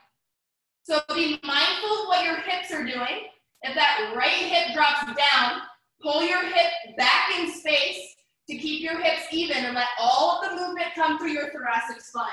[0.84, 3.28] So be mindful of what your hips are doing.
[3.62, 5.62] If that right hip drops down,
[6.02, 8.16] pull your hip back in space
[8.50, 12.02] to keep your hips even and let all of the movement come through your thoracic
[12.02, 12.26] spine.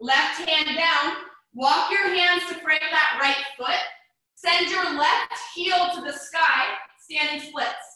[0.00, 1.16] Left hand down,
[1.54, 3.80] walk your hands to frame that right foot.
[4.34, 6.66] Send your left heel to the sky,
[6.98, 7.93] standing splits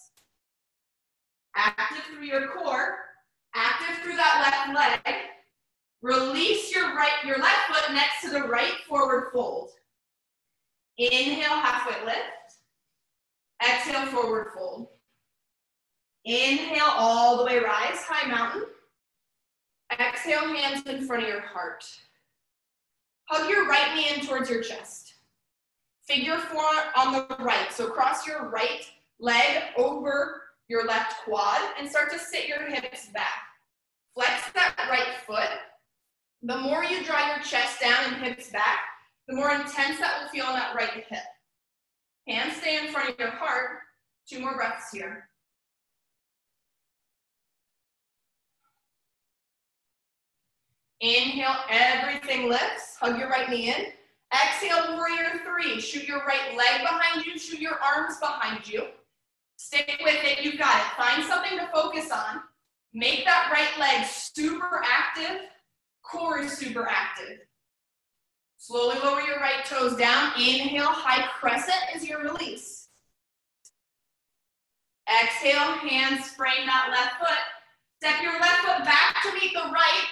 [1.59, 2.99] active through your core,
[3.55, 5.15] active through that left leg.
[6.01, 9.71] Release your right, your left foot next to the right forward fold.
[10.97, 12.21] Inhale, halfway lift.
[13.63, 14.89] Exhale, forward fold.
[16.25, 18.65] Inhale, all the way rise, high mountain.
[19.99, 21.85] Exhale, hands in front of your heart.
[23.25, 25.15] Hug your right knee in towards your chest.
[26.07, 26.65] Figure four
[26.97, 27.73] on the right.
[27.73, 28.87] So cross your right
[29.19, 30.38] leg over
[30.69, 33.43] your left quad and start to sit your hips back.
[34.15, 35.59] Flex that right foot.
[36.43, 38.81] The more you draw your chest down and hips back,
[39.27, 41.19] the more intense that will feel on that right hip.
[42.27, 43.79] Hands stay in front of your heart.
[44.29, 45.29] Two more breaths here.
[51.01, 52.97] Inhale, everything lifts.
[53.01, 53.87] Hug your right knee in.
[54.33, 55.81] Exhale, warrior three.
[55.81, 58.83] Shoot your right leg behind you, shoot your arms behind you.
[59.59, 60.87] Stick with it, you've got it.
[60.97, 62.43] Find something to focus on.
[62.95, 65.49] Make that right leg super active.
[66.03, 67.41] Core is super active.
[68.57, 70.33] Slowly lower your right toes down.
[70.37, 72.89] Inhale, high crescent is your release.
[75.23, 77.39] Exhale, hands frame that left foot.
[78.01, 80.05] Step your left foot back to meet the right.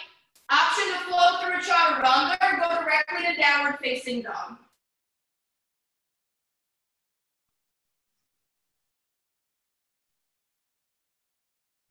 [0.50, 4.56] Option to flow through chaturanga or go directly to downward facing dog.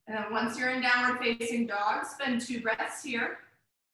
[0.08, 3.40] And then once you're in downward facing dog, spend two breaths here.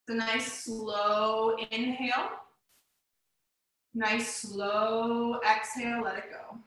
[0.07, 2.31] It's a nice slow inhale.
[3.93, 6.57] Nice slow exhale, let it go.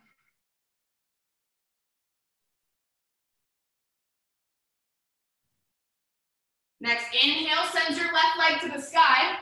[6.81, 9.39] Next, inhale, send your left leg to the sky.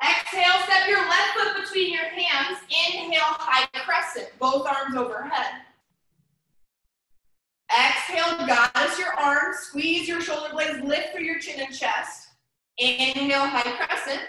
[0.00, 2.58] Exhale, step your left foot between your hands.
[2.70, 5.62] Inhale, high crescent, both arms overhead.
[7.70, 12.28] Exhale, goddess your arms, squeeze your shoulder blades, lift through your chin and chest.
[12.78, 14.22] Inhale, high crescent.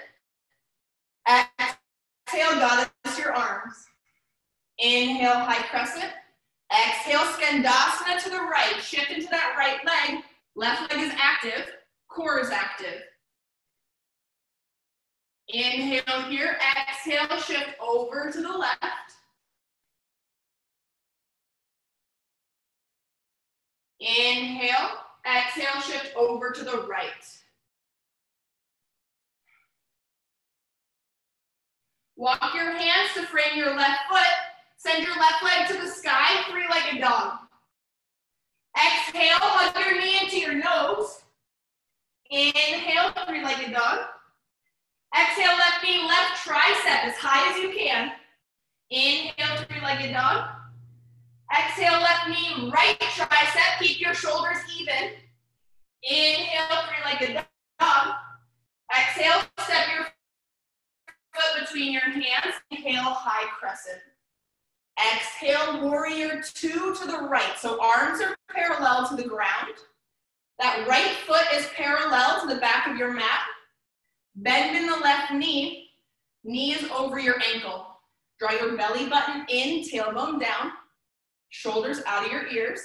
[1.27, 3.73] Exhale, goddess your arms.
[4.77, 6.11] Inhale, high crescent.
[6.71, 8.81] Exhale, skandasana to the right.
[8.81, 10.23] Shift into that right leg.
[10.55, 11.71] Left leg is active,
[12.09, 13.01] core is active.
[15.47, 16.57] Inhale here,
[16.89, 19.08] exhale, shift over to the left.
[23.99, 24.91] Inhale,
[25.25, 27.09] exhale, shift over to the right.
[32.15, 34.21] Walk your hands to frame your left foot.
[34.77, 37.39] Send your left leg to the sky, three-legged dog.
[38.75, 41.21] Exhale, hug your knee into your nose.
[42.29, 43.99] Inhale, three-legged dog.
[45.17, 48.11] Exhale, left knee, left tricep as high as you can.
[48.89, 50.58] Inhale, three-legged dog.
[51.51, 53.79] Exhale, left knee, right tricep.
[53.79, 55.11] Keep your shoulders even.
[56.03, 57.45] Inhale, three-legged
[57.79, 58.13] dog.
[58.95, 60.05] Exhale, step your
[61.33, 62.55] foot between your hands.
[62.71, 63.99] Inhale, high crescent.
[65.13, 67.57] Exhale, warrior two to the right.
[67.57, 69.75] So arms are parallel to the ground.
[70.59, 73.39] That right foot is parallel to the back of your mat.
[74.35, 75.89] Bend in the left knee.
[76.43, 77.87] Knee is over your ankle.
[78.39, 80.71] Draw your belly button in, tailbone down.
[81.49, 82.81] Shoulders out of your ears.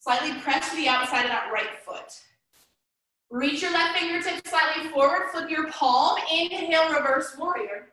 [0.00, 2.12] Slightly press to the outside of that right foot.
[3.30, 7.88] Reach your left fingertips slightly forward, flip your palm, inhale, reverse warrior.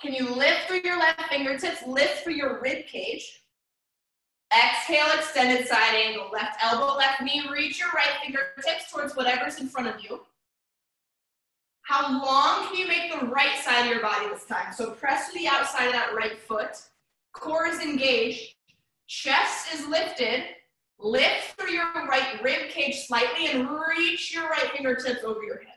[0.00, 3.42] Can you lift through your left fingertips, lift through your rib cage.
[4.52, 6.28] Exhale, extended side angle.
[6.32, 10.20] Left elbow, left knee, reach your right fingertips towards whatever's in front of you.
[11.82, 14.72] How long can you make the right side of your body this time?
[14.72, 16.76] So press to the outside of that right foot.
[17.32, 18.53] Core is engaged.
[19.06, 20.44] Chest is lifted.
[20.98, 25.74] Lift through your right rib cage slightly and reach your right fingertips over your head.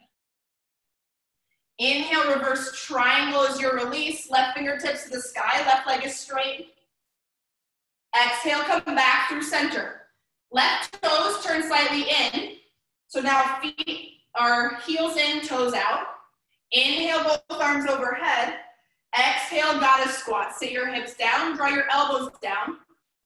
[1.80, 4.30] Inhale, reverse triangle as your release.
[4.30, 6.74] Left fingertips to the sky, left leg is straight.
[8.16, 10.02] Exhale, come back through center.
[10.52, 12.56] Left toes turn slightly in.
[13.08, 16.08] So now feet are heels in, toes out.
[16.72, 18.56] Inhale, both arms overhead.
[19.18, 20.54] Exhale, goddess squat.
[20.56, 22.78] Sit your hips down, draw your elbows down.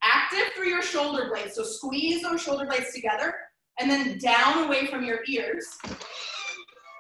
[0.04, 1.56] Active through your shoulder blades.
[1.56, 3.36] So squeeze those shoulder blades together
[3.80, 5.78] and then down away from your ears.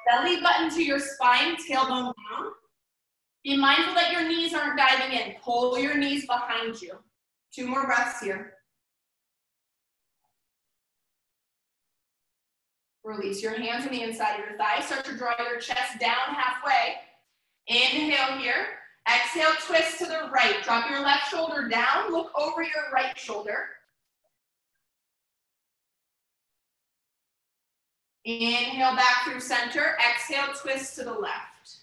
[0.07, 2.51] Belly button to your spine, tailbone down.
[3.43, 5.35] Be mindful that your knees aren't diving in.
[5.43, 6.93] Pull your knees behind you.
[7.53, 8.53] Two more breaths here.
[13.03, 14.85] Release your hands on the inside of your thighs.
[14.85, 16.95] Start to draw your chest down halfway.
[17.67, 18.65] Inhale here.
[19.07, 20.61] Exhale, twist to the right.
[20.63, 22.11] Drop your left shoulder down.
[22.11, 23.69] Look over your right shoulder.
[28.23, 29.97] Inhale back through center.
[30.07, 31.77] Exhale, twist to the left.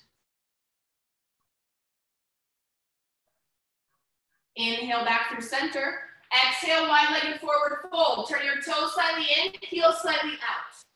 [4.55, 6.01] Inhale back through center.
[6.33, 8.29] Exhale, wide-legged forward fold.
[8.29, 10.88] Turn your toes slightly in, heel slightly out.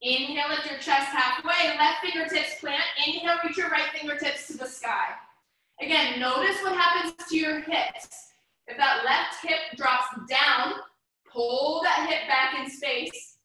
[0.00, 1.76] Inhale, lift your chest halfway.
[1.76, 2.82] Left fingertips plant.
[3.06, 5.06] Inhale, reach your right fingertips to the sky.
[5.80, 8.32] Again, notice what happens to your hips.
[8.66, 10.74] If that left hip drops down,
[11.30, 13.36] pull that hip back in space.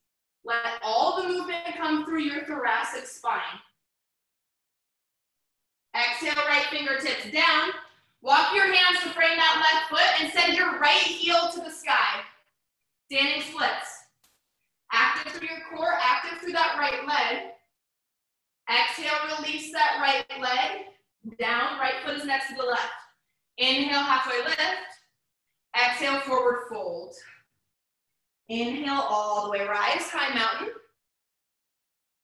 [0.43, 3.60] Let all the movement come through your thoracic spine.
[5.95, 7.70] Exhale, right fingertips down.
[8.22, 11.70] Walk your hands to frame that left foot and send your right heel to the
[11.70, 12.22] sky.
[13.10, 13.92] Standing splits.
[14.93, 17.49] Active through your core, active through that right leg.
[18.69, 20.85] Exhale, release that right leg.
[21.39, 22.91] Down, right foot is next to the left.
[23.57, 24.59] Inhale, halfway lift.
[25.75, 27.15] Exhale, forward fold.
[28.49, 30.73] Inhale, all the way rise, high mountain.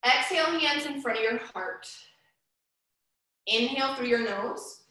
[0.05, 1.88] Exhale, hands in front of your heart.
[3.47, 4.84] Inhale through your nose.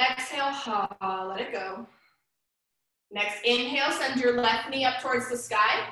[0.00, 1.86] Exhale, ha, let it go.
[3.10, 5.88] Next inhale, send your left knee up towards the sky.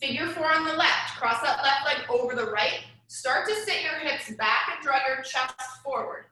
[0.00, 1.16] Figure four on the left.
[1.18, 2.84] Cross that left leg over the right.
[3.08, 6.26] Start to sit your hips back and draw your chest forward.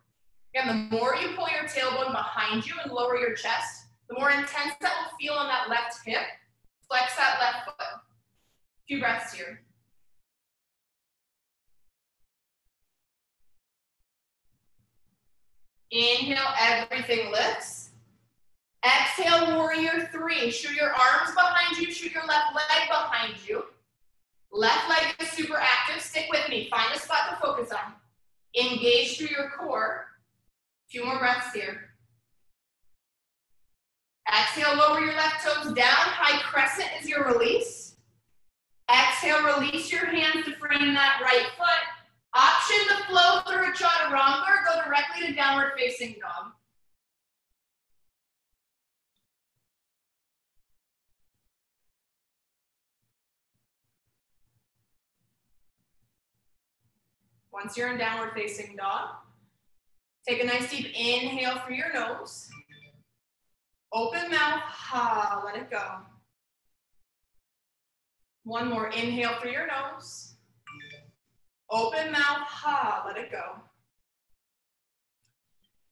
[0.54, 4.30] Again, the more you pull your tailbone behind you and lower your chest, the more
[4.30, 6.22] intense that will feel on that left hip.
[6.88, 7.74] Flex that left foot.
[7.80, 8.00] A
[8.86, 9.60] few breaths here.
[15.90, 17.75] Inhale, everything lifts.
[18.86, 20.50] Exhale, warrior three.
[20.50, 23.64] Shoot your arms behind you, shoot your left leg behind you.
[24.52, 26.00] Left leg is super active.
[26.00, 26.68] Stick with me.
[26.70, 27.94] Find a spot to focus on.
[28.58, 30.06] Engage through your core.
[30.88, 31.90] Few more breaths here.
[34.32, 35.86] Exhale, lower your left toes down.
[35.86, 37.96] High crescent is your release.
[38.90, 41.84] Exhale, release your hands to frame that right foot.
[42.34, 46.52] Option to flow through a chaturanga or go directly to downward facing dog.
[57.56, 59.08] Once you're in downward facing dog,
[60.28, 62.50] take a nice deep inhale through your nose.
[63.94, 66.00] Open mouth, ha, let it go.
[68.44, 70.34] One more inhale through your nose.
[71.70, 73.56] Open mouth, ha, let it go.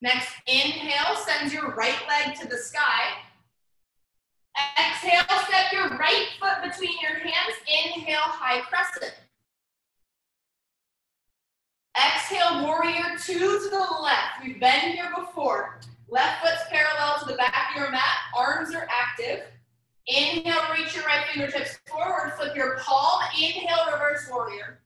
[0.02, 3.04] Next, inhale, send your right leg to the sky.
[4.78, 7.56] Exhale, step your right foot between your hands.
[7.66, 9.14] Inhale, high crescent.
[12.04, 14.42] Exhale, warrior two to the left.
[14.42, 15.80] We've been here before.
[16.08, 18.02] Left foot's parallel to the back of your mat.
[18.36, 19.44] Arms are active.
[20.06, 22.32] Inhale, reach your right fingertips forward.
[22.36, 23.22] Flip your palm.
[23.36, 24.80] Inhale, reverse warrior.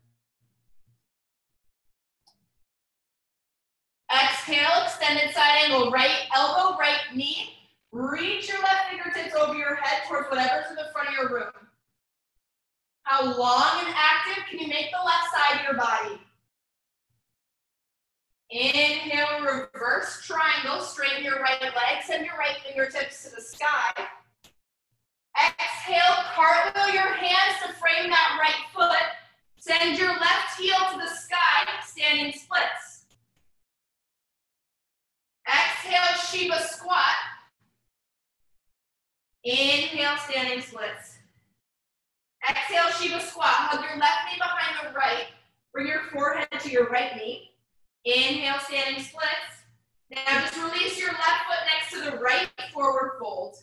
[4.12, 7.55] Exhale, extended side angle, right elbow, right knee.
[7.91, 11.53] Reach your left fingertips over your head towards whatever's in the front of your room.
[13.03, 16.21] How long and active can you make the left side of your body?
[18.51, 23.92] Inhale, reverse triangle, straighten your right leg, send your right fingertips to the sky.
[25.36, 29.07] Exhale, cartwheel your hands to frame that right foot.
[29.59, 33.05] Send your left heel to the sky, standing splits.
[35.46, 37.16] Exhale, Shiva squat.
[39.44, 41.18] Inhale, standing splits.
[42.49, 43.46] Exhale, Shiva squat.
[43.49, 45.26] Hug your left knee behind the right.
[45.72, 47.47] Bring your forehead to your right knee.
[48.05, 49.59] Inhale, standing splits.
[50.11, 53.57] Now just release your left foot next to the right, forward fold.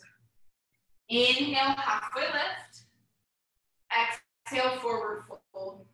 [1.08, 2.84] Inhale, halfway lift.
[3.90, 5.86] Exhale, forward fold.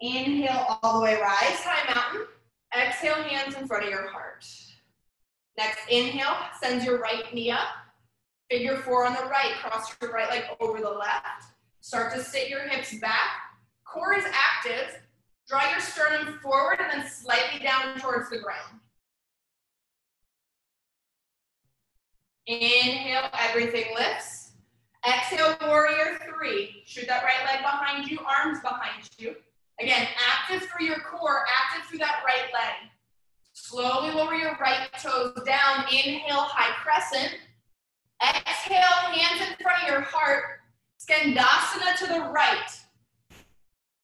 [0.00, 2.26] Inhale, all the way rise, high mountain.
[2.76, 4.46] Exhale, hands in front of your heart.
[5.58, 7.68] Next inhale, sends your right knee up.
[8.50, 11.44] Figure four on the right, cross your right leg over the left.
[11.80, 13.28] Start to sit your hips back.
[13.84, 15.00] Core is active.
[15.50, 18.78] Draw your sternum forward and then slightly down towards the ground.
[22.46, 24.52] Inhale, everything lifts.
[25.04, 26.82] Exhale, warrior three.
[26.86, 29.34] Shoot that right leg behind you, arms behind you.
[29.80, 32.90] Again, active through your core, active through that right leg.
[33.52, 35.84] Slowly lower your right toes down.
[35.92, 37.36] Inhale, high crescent.
[38.22, 40.44] Exhale, hands in front of your heart.
[41.00, 42.70] Skandasana to the right.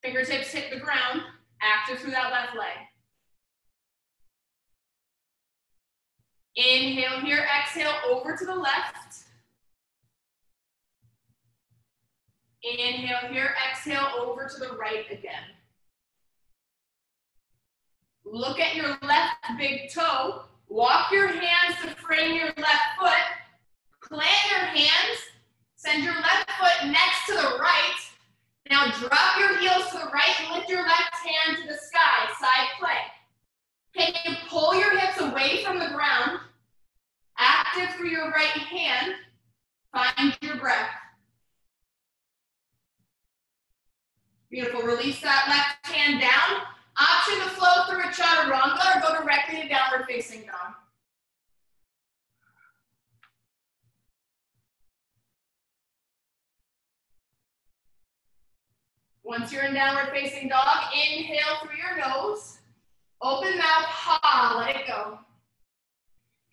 [0.02, 1.22] Fingertips hit the ground.
[1.62, 2.76] Active through that left leg.
[6.56, 9.24] Inhale here, exhale over to the left.
[12.62, 15.42] Inhale here, exhale over to the right again.
[18.24, 20.42] Look at your left big toe.
[20.68, 23.12] Walk your hands to frame your left foot.
[24.08, 25.18] Plant your hands.
[25.76, 28.05] Send your left foot next to the right.
[28.70, 32.32] Now drop your heels to the right and lift your left hand to the sky,
[32.40, 33.06] side plank.
[33.94, 36.40] Can you pull your hips away from the ground?
[37.38, 39.14] Active through your right hand.
[39.92, 40.90] Find your breath.
[44.50, 44.82] Beautiful.
[44.82, 46.62] Release that left hand down.
[46.98, 50.74] Option to flow through a chaturanga or go directly to downward facing dog.
[59.26, 62.58] Once you're in downward facing dog, inhale through your nose.
[63.20, 65.18] Open mouth, ha, let it go.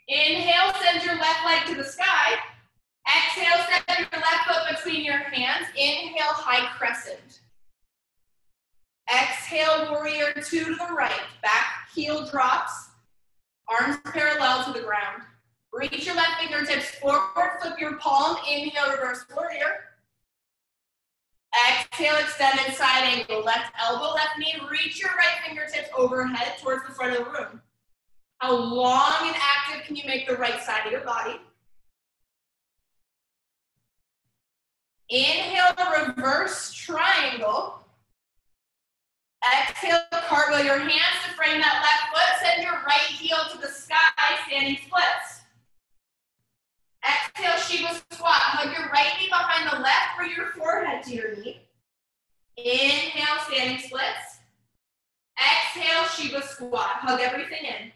[0.07, 2.33] Inhale, send your left leg to the sky.
[3.07, 5.67] Exhale, step your left foot between your hands.
[5.77, 7.41] Inhale, high crescent.
[9.07, 11.21] Exhale, warrior two to the right.
[11.43, 12.89] Back heel drops.
[13.69, 15.21] Arms parallel to the ground.
[15.71, 18.35] Reach your left fingertips forward, flip your palm.
[18.49, 19.92] Inhale, reverse warrior.
[21.53, 23.43] Exhale, extend extended side angle.
[23.43, 24.55] Left elbow, left knee.
[24.71, 27.61] Reach your right fingertips overhead towards the front of the room.
[28.39, 31.39] How long and active can you make the right side of your body?
[35.09, 35.75] Inhale
[36.07, 37.85] reverse triangle.
[39.45, 42.47] Exhale, cartwheel your hands to frame that left foot.
[42.49, 43.95] Send your right heel to the sky,
[44.47, 45.42] standing splits.
[47.03, 48.39] Exhale, Shiva squat.
[48.39, 51.61] Hug your right knee behind the left, bring your forehead to your knee.
[52.57, 54.39] Inhale, standing splits.
[55.37, 57.01] Exhale, Shiva squat.
[57.01, 57.91] Hug everything in.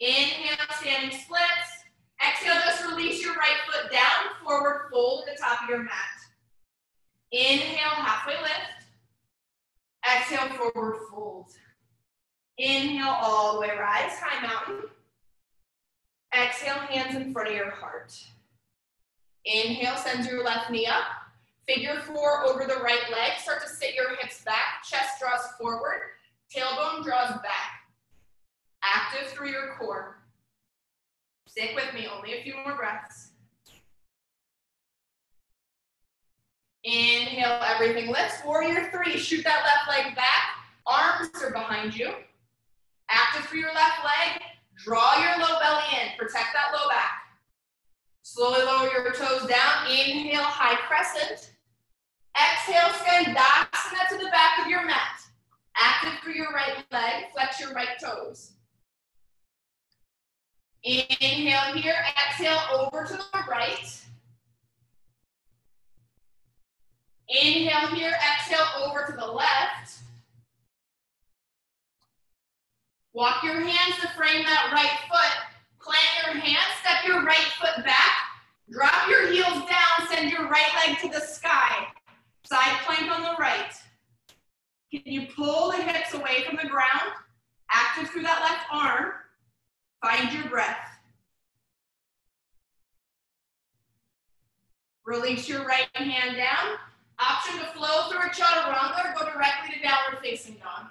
[0.00, 1.70] Inhale, standing splits.
[2.20, 5.92] Exhale, just release your right foot down, forward fold the top of your mat.
[7.32, 8.80] Inhale, halfway lift.
[10.04, 11.46] Exhale, forward fold.
[12.58, 14.90] Inhale, all the way rise, high mountain.
[16.34, 18.14] Exhale, hands in front of your heart.
[19.44, 21.04] Inhale, send your left knee up.
[21.66, 23.38] Figure four over the right leg.
[23.38, 24.82] Start to sit your hips back.
[24.84, 26.00] Chest draws forward.
[26.54, 27.84] Tailbone draws back.
[28.82, 30.18] Active through your core.
[31.46, 33.30] Stick with me, only a few more breaths.
[36.84, 38.38] Inhale, everything lifts.
[38.44, 40.42] Warrior three, shoot that left leg back.
[40.86, 42.12] Arms are behind you.
[43.10, 44.42] Active through your left leg.
[44.84, 46.18] Draw your low belly in.
[46.18, 47.22] Protect that low back.
[48.22, 49.86] Slowly lower your toes down.
[49.90, 51.52] Inhale, high crescent.
[52.36, 55.20] Exhale, Skandasana to the back of your mat.
[55.76, 57.24] Active through your right leg.
[57.32, 58.52] Flex your right toes.
[60.84, 61.96] Inhale here.
[62.28, 64.00] Exhale over to the right.
[67.30, 70.00] Inhale here, exhale over to the left.
[73.12, 75.82] Walk your hands to frame that right foot.
[75.82, 78.12] Plant your hands, step your right foot back.
[78.70, 81.86] Drop your heels down, send your right leg to the sky.
[82.44, 83.72] Side plank on the right.
[84.92, 87.12] Can you pull the hips away from the ground?
[87.70, 89.12] Active through that left arm.
[90.02, 90.78] Find your breath.
[95.04, 96.76] Release your right hand down.
[97.18, 100.86] Option to flow through a chaturanga or go directly to downward facing dog.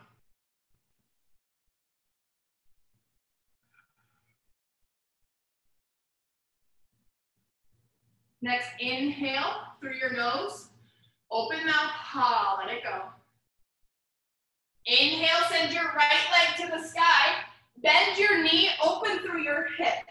[8.41, 10.69] Next, inhale through your nose.
[11.31, 13.03] Open mouth, ha, let it go.
[14.85, 17.35] Inhale, send your right leg to the sky.
[17.83, 20.05] Bend your knee, open through your hip.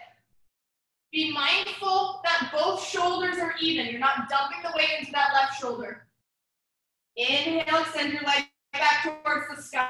[1.11, 3.87] Be mindful that both shoulders are even.
[3.87, 6.07] You're not dumping the weight into that left shoulder.
[7.15, 9.89] Inhale, extend your leg back towards the sky.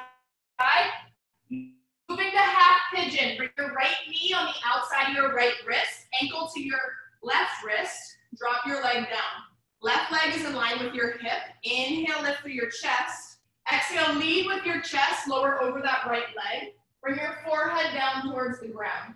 [1.49, 3.37] Moving to half pigeon.
[3.37, 6.79] Bring your right knee on the outside of your right wrist, ankle to your
[7.21, 8.15] left wrist.
[8.39, 9.43] Drop your leg down.
[9.81, 11.39] Left leg is in line with your hip.
[11.63, 13.37] Inhale, lift through your chest.
[13.71, 16.73] Exhale, lead with your chest, lower over that right leg.
[17.01, 19.15] Bring your forehead down towards the ground.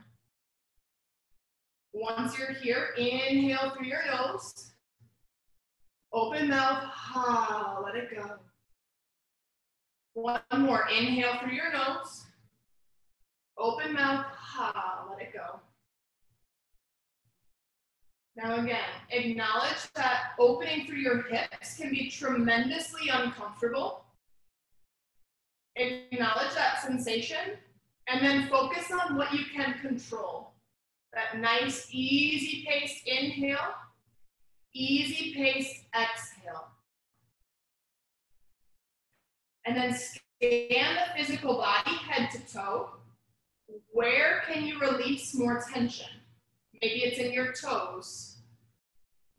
[1.94, 4.74] Once you're here, inhale through your nose.
[6.12, 8.36] Open mouth, ha, let it go.
[10.14, 12.26] One more, inhale through your nose.
[13.58, 14.93] Open mouth, ha,
[18.36, 24.06] Now again, acknowledge that opening through your hips can be tremendously uncomfortable.
[25.76, 27.58] Acknowledge that sensation
[28.08, 30.52] and then focus on what you can control.
[31.14, 33.76] That nice, easy paced inhale,
[34.74, 36.70] easy paced exhale.
[39.66, 42.90] And then scan the physical body head to toe.
[43.92, 46.08] Where can you release more tension?
[46.84, 48.40] Maybe it's in your toes.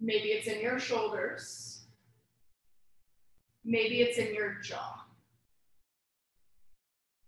[0.01, 1.85] Maybe it's in your shoulders.
[3.67, 5.05] Maybe it's in your jaw.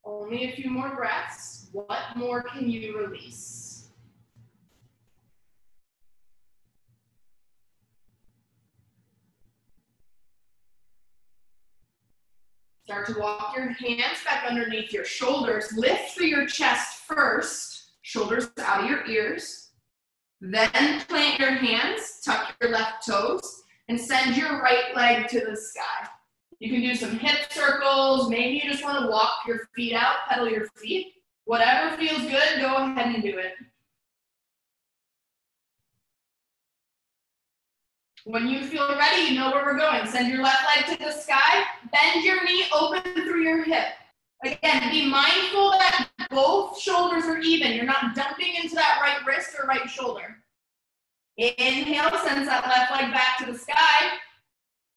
[0.06, 1.68] Only a few more breaths.
[1.72, 3.90] What more can you release?
[12.86, 15.74] Start to walk your hands back underneath your shoulders.
[15.76, 19.65] Lift through your chest first, shoulders out of your ears.
[20.40, 25.56] Then plant your hands, tuck your left toes, and send your right leg to the
[25.56, 26.08] sky.
[26.58, 28.30] You can do some hip circles.
[28.30, 31.14] Maybe you just want to walk your feet out, pedal your feet.
[31.44, 33.52] Whatever feels good, go ahead and do it.
[38.24, 40.04] When you feel ready, you know where we're going.
[40.06, 41.62] Send your left leg to the sky.
[41.92, 43.86] Bend your knee open through your hip.
[44.44, 47.72] Again, be mindful that both shoulders are even.
[47.72, 50.36] You're not dumping into that right wrist or right shoulder.
[51.36, 54.18] Inhale, sends that left leg back to the sky.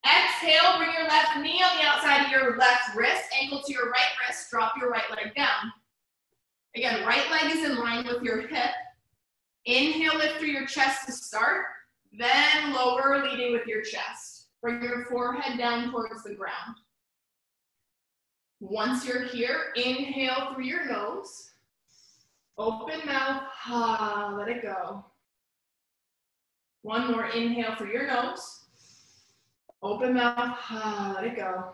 [0.05, 3.89] Exhale, bring your left knee on the outside of your left wrist, ankle to your
[3.89, 5.71] right wrist, drop your right leg down.
[6.75, 8.71] Again, right leg is in line with your hip.
[9.65, 11.65] Inhale, lift through your chest to start,
[12.17, 14.47] then lower, leading with your chest.
[14.61, 16.75] Bring your forehead down towards the ground.
[18.59, 21.51] Once you're here, inhale through your nose.
[22.57, 25.05] Open mouth, ha, let it go.
[26.81, 28.65] One more inhale through your nose.
[29.81, 31.71] Open mouth, ha, let it go.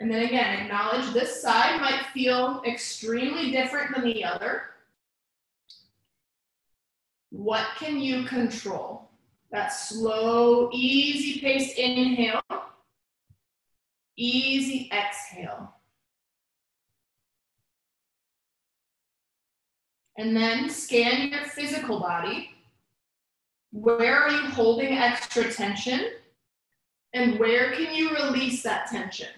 [0.00, 4.62] And then again, acknowledge this side might feel extremely different than the other.
[7.30, 9.08] What can you control?
[9.50, 12.42] That slow, easy paced inhale
[14.20, 15.72] Easy exhale.
[20.16, 22.50] And then scan your physical body.
[23.70, 26.08] Where are you holding extra tension?
[27.14, 29.28] And where can you release that tension?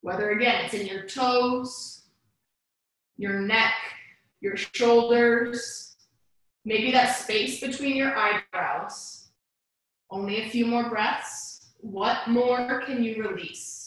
[0.00, 2.02] Whether again, it's in your toes,
[3.16, 3.74] your neck,
[4.40, 5.96] your shoulders,
[6.64, 9.30] maybe that space between your eyebrows.
[10.08, 11.55] Only a few more breaths.
[11.78, 13.86] What more can you release?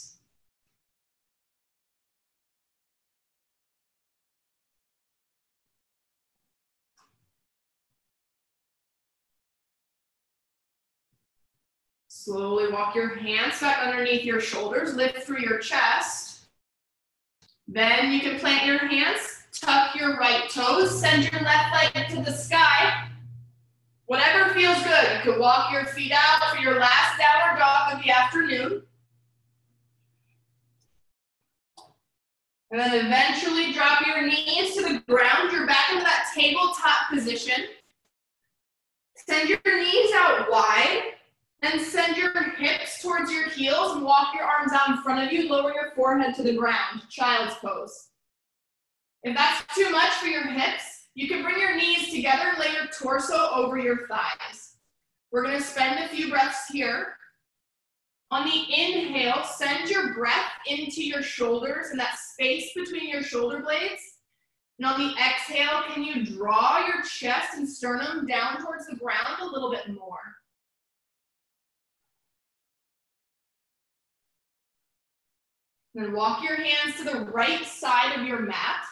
[12.08, 16.42] Slowly walk your hands back underneath your shoulders, lift through your chest.
[17.68, 22.18] Then you can plant your hands, tuck your right toes, send your left leg to
[22.18, 23.09] the sky.
[24.10, 25.24] Whatever feels good.
[25.24, 28.82] You can walk your feet out for your last downward dog of the afternoon.
[32.72, 35.52] And then eventually drop your knees to the ground.
[35.52, 37.66] You're back into that tabletop position.
[39.28, 41.12] Send your knees out wide
[41.62, 45.32] and send your hips towards your heels and walk your arms out in front of
[45.32, 45.48] you.
[45.48, 48.08] Lower your forehead to the ground, child's pose.
[49.22, 52.88] If that's too much for your hips, you can bring your knees together lay your
[52.88, 54.78] torso over your thighs.
[55.32, 57.16] We're gonna spend a few breaths here.
[58.32, 63.60] On the inhale, send your breath into your shoulders and that space between your shoulder
[63.60, 64.02] blades.
[64.78, 69.42] And on the exhale, can you draw your chest and sternum down towards the ground
[69.42, 70.20] a little bit more?
[75.96, 78.86] Then walk your hands to the right side of your mat.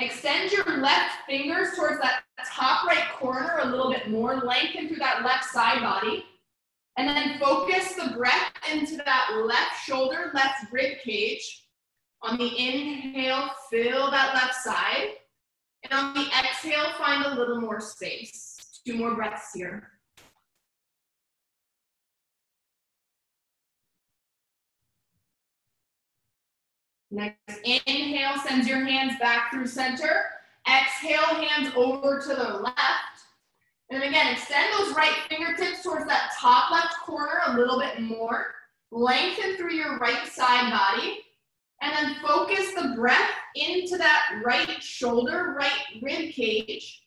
[0.00, 4.36] Extend your left fingers towards that top right corner a little bit more.
[4.36, 6.24] Lengthen through that left side body.
[6.96, 11.66] And then focus the breath into that left shoulder, left rib cage.
[12.22, 15.10] On the inhale, fill that left side.
[15.84, 18.56] And on the exhale, find a little more space.
[18.86, 19.99] Two more breaths here.
[27.10, 30.26] Next inhale sends your hands back through center.
[30.68, 32.76] Exhale, hands over to the left.
[33.90, 38.54] And again, extend those right fingertips towards that top left corner a little bit more.
[38.92, 41.18] Lengthen through your right side body.
[41.82, 47.02] And then focus the breath into that right shoulder, right rib cage.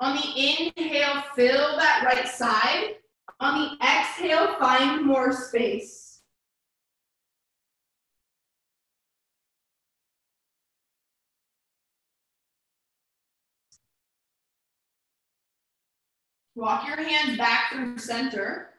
[0.00, 2.94] On the inhale, fill that right side.
[3.38, 6.09] On the exhale, find more space.
[16.54, 18.70] Walk your hands back through center.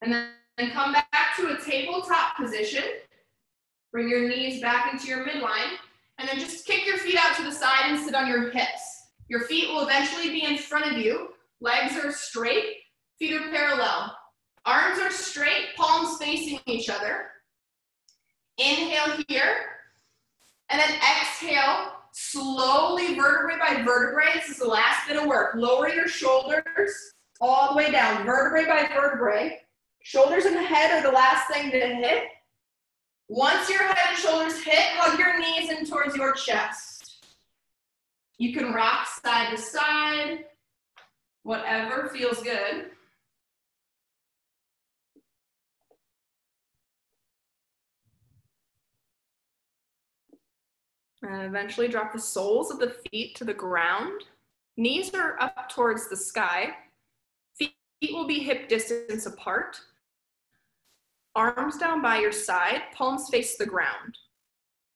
[0.00, 2.84] And then come back to a tabletop position.
[3.92, 5.76] Bring your knees back into your midline.
[6.18, 9.08] And then just kick your feet out to the side and sit on your hips.
[9.28, 11.28] Your feet will eventually be in front of you.
[11.60, 12.64] Legs are straight,
[13.18, 14.16] feet are parallel.
[14.64, 17.26] Arms are straight, palms facing each other.
[18.58, 19.66] Inhale here.
[20.72, 24.32] And then exhale, slowly vertebrae by vertebrae.
[24.34, 25.54] This is the last bit of work.
[25.54, 27.12] Lower your shoulders
[27.42, 29.58] all the way down, vertebrae by vertebrae.
[30.02, 32.24] Shoulders and the head are the last thing to hit.
[33.28, 37.24] Once your head and shoulders hit, hug your knees in towards your chest.
[38.38, 40.44] You can rock side to side,
[41.42, 42.90] whatever feels good.
[51.22, 54.22] And eventually drop the soles of the feet to the ground.
[54.76, 56.70] Knees are up towards the sky.
[57.56, 57.74] Feet
[58.10, 59.80] will be hip distance apart.
[61.34, 64.18] Arms down by your side, palms face the ground.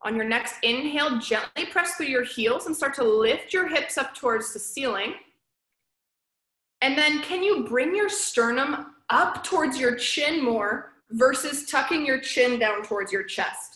[0.03, 3.97] On your next inhale, gently press through your heels and start to lift your hips
[3.97, 5.15] up towards the ceiling.
[6.83, 12.21] And then can you bring your sternum up towards your chin more versus tucking your
[12.21, 13.76] chin down towards your chest?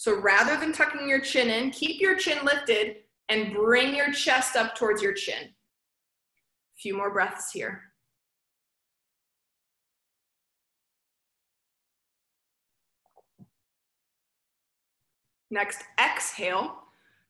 [0.00, 4.56] So rather than tucking your chin in, keep your chin lifted and bring your chest
[4.56, 5.42] up towards your chin.
[5.42, 7.82] A few more breaths here.
[15.50, 16.76] Next, exhale.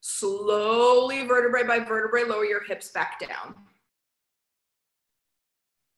[0.00, 3.56] Slowly, vertebrae by vertebrae, lower your hips back down.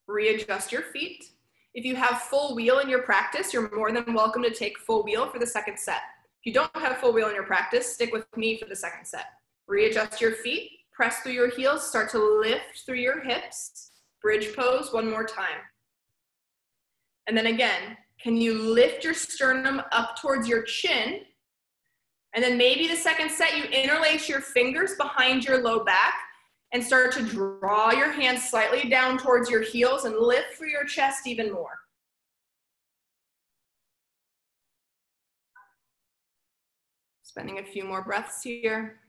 [0.08, 1.32] Readjust your feet.
[1.74, 5.04] If you have full wheel in your practice, you're more than welcome to take full
[5.04, 6.00] wheel for the second set.
[6.42, 9.06] If you don't have full wheel in your practice, stick with me for the second
[9.06, 9.26] set.
[9.68, 13.92] Readjust your feet, press through your heels, start to lift through your hips.
[14.20, 15.60] Bridge pose one more time.
[17.28, 21.20] And then again, can you lift your sternum up towards your chin?
[22.34, 26.14] And then maybe the second set, you interlace your fingers behind your low back
[26.72, 30.86] and start to draw your hands slightly down towards your heels and lift through your
[30.86, 31.78] chest even more.
[37.32, 39.00] Spending a few more breaths here.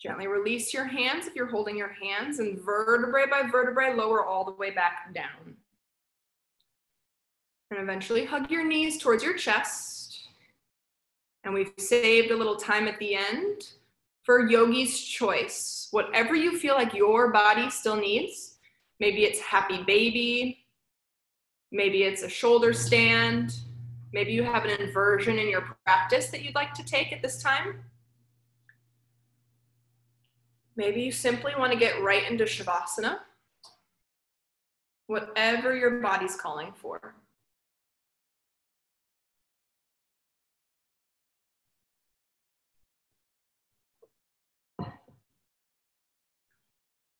[0.00, 4.42] Gently release your hands if you're holding your hands and vertebrae by vertebrae, lower all
[4.42, 5.54] the way back down.
[7.70, 10.28] And eventually hug your knees towards your chest.
[11.44, 13.68] And we've saved a little time at the end
[14.22, 15.88] for yogi's choice.
[15.90, 18.51] Whatever you feel like your body still needs,
[19.02, 20.64] Maybe it's happy baby.
[21.72, 23.52] Maybe it's a shoulder stand.
[24.12, 27.42] Maybe you have an inversion in your practice that you'd like to take at this
[27.42, 27.82] time.
[30.76, 33.18] Maybe you simply want to get right into Shavasana.
[35.08, 37.16] Whatever your body's calling for.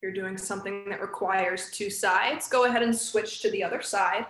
[0.03, 4.27] You're doing something that requires two sides, go ahead and switch to the other side.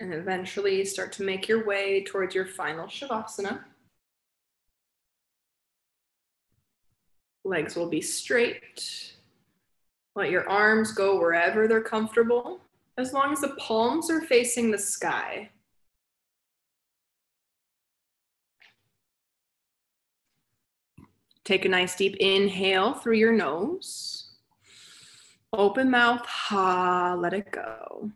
[0.00, 3.64] And eventually start to make your way towards your final Shavasana.
[7.48, 9.14] Legs will be straight.
[10.14, 12.60] Let your arms go wherever they're comfortable,
[12.98, 15.48] as long as the palms are facing the sky.
[21.46, 24.32] Take a nice deep inhale through your nose.
[25.54, 28.10] Open mouth, ha, let it go.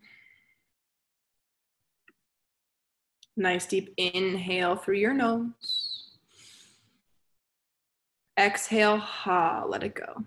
[3.35, 5.82] Nice deep inhale through your nose.
[8.39, 10.25] Exhale, ha, let it go.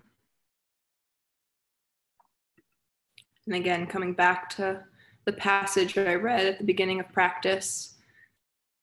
[3.45, 4.83] And again, coming back to
[5.25, 7.95] the passage I read at the beginning of practice.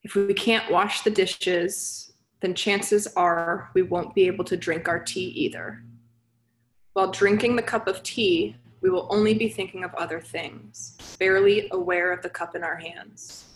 [0.02, 4.88] If we can't wash the dishes, then chances are we won't be able to drink
[4.88, 5.82] our tea either.
[6.92, 11.68] While drinking the cup of tea, we will only be thinking of other things, barely
[11.72, 13.46] aware of the cup in our hands.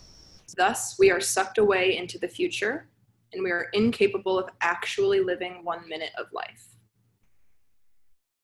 [0.57, 2.87] Thus, we are sucked away into the future
[3.33, 6.75] and we are incapable of actually living one minute of life.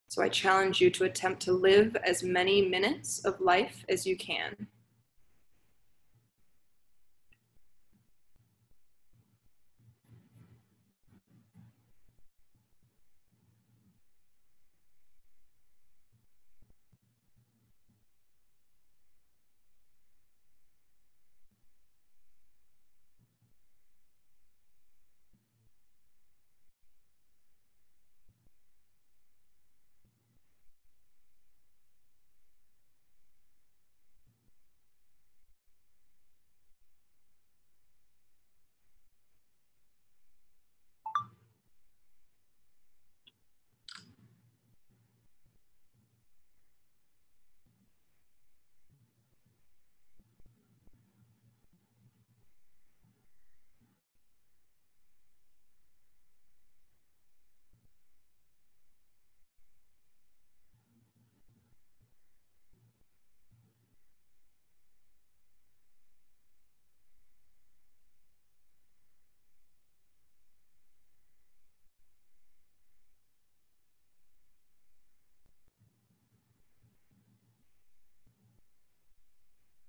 [0.07, 4.15] So I challenge you to attempt to live as many minutes of life as you
[4.15, 4.67] can.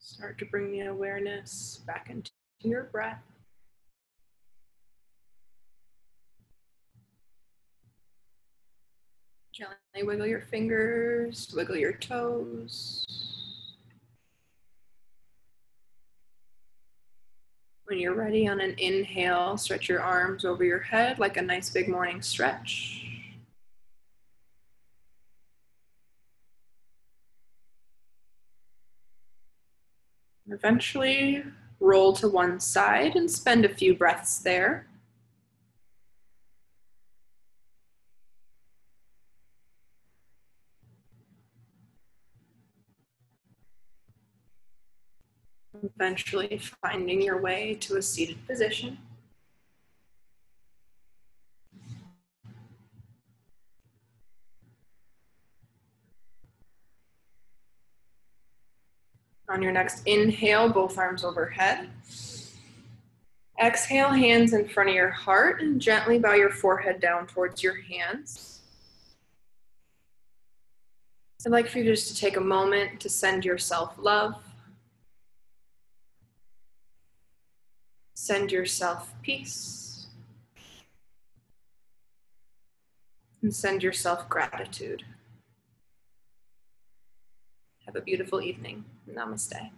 [0.07, 2.31] Start to bring the awareness back into
[2.61, 3.25] your breath.
[9.53, 13.05] Gently wiggle your fingers, wiggle your toes.
[17.87, 21.69] When you're ready on an inhale, stretch your arms over your head like a nice
[21.69, 23.06] big morning stretch.
[30.57, 31.45] Eventually
[31.81, 34.87] roll to one side and spend a few breaths there.
[45.83, 48.97] Eventually finding your way to a seated position.
[59.49, 61.89] On your next inhale, both arms overhead.
[63.63, 67.81] Exhale, hands in front of your heart, and gently bow your forehead down towards your
[67.81, 68.57] hands.
[71.47, 74.35] I'd like for you just to take a moment to send yourself love.
[78.15, 80.09] Send yourself peace.
[83.43, 85.05] And send yourself gratitude.
[87.85, 88.85] Have a beautiful evening.
[89.07, 89.73] Namaste.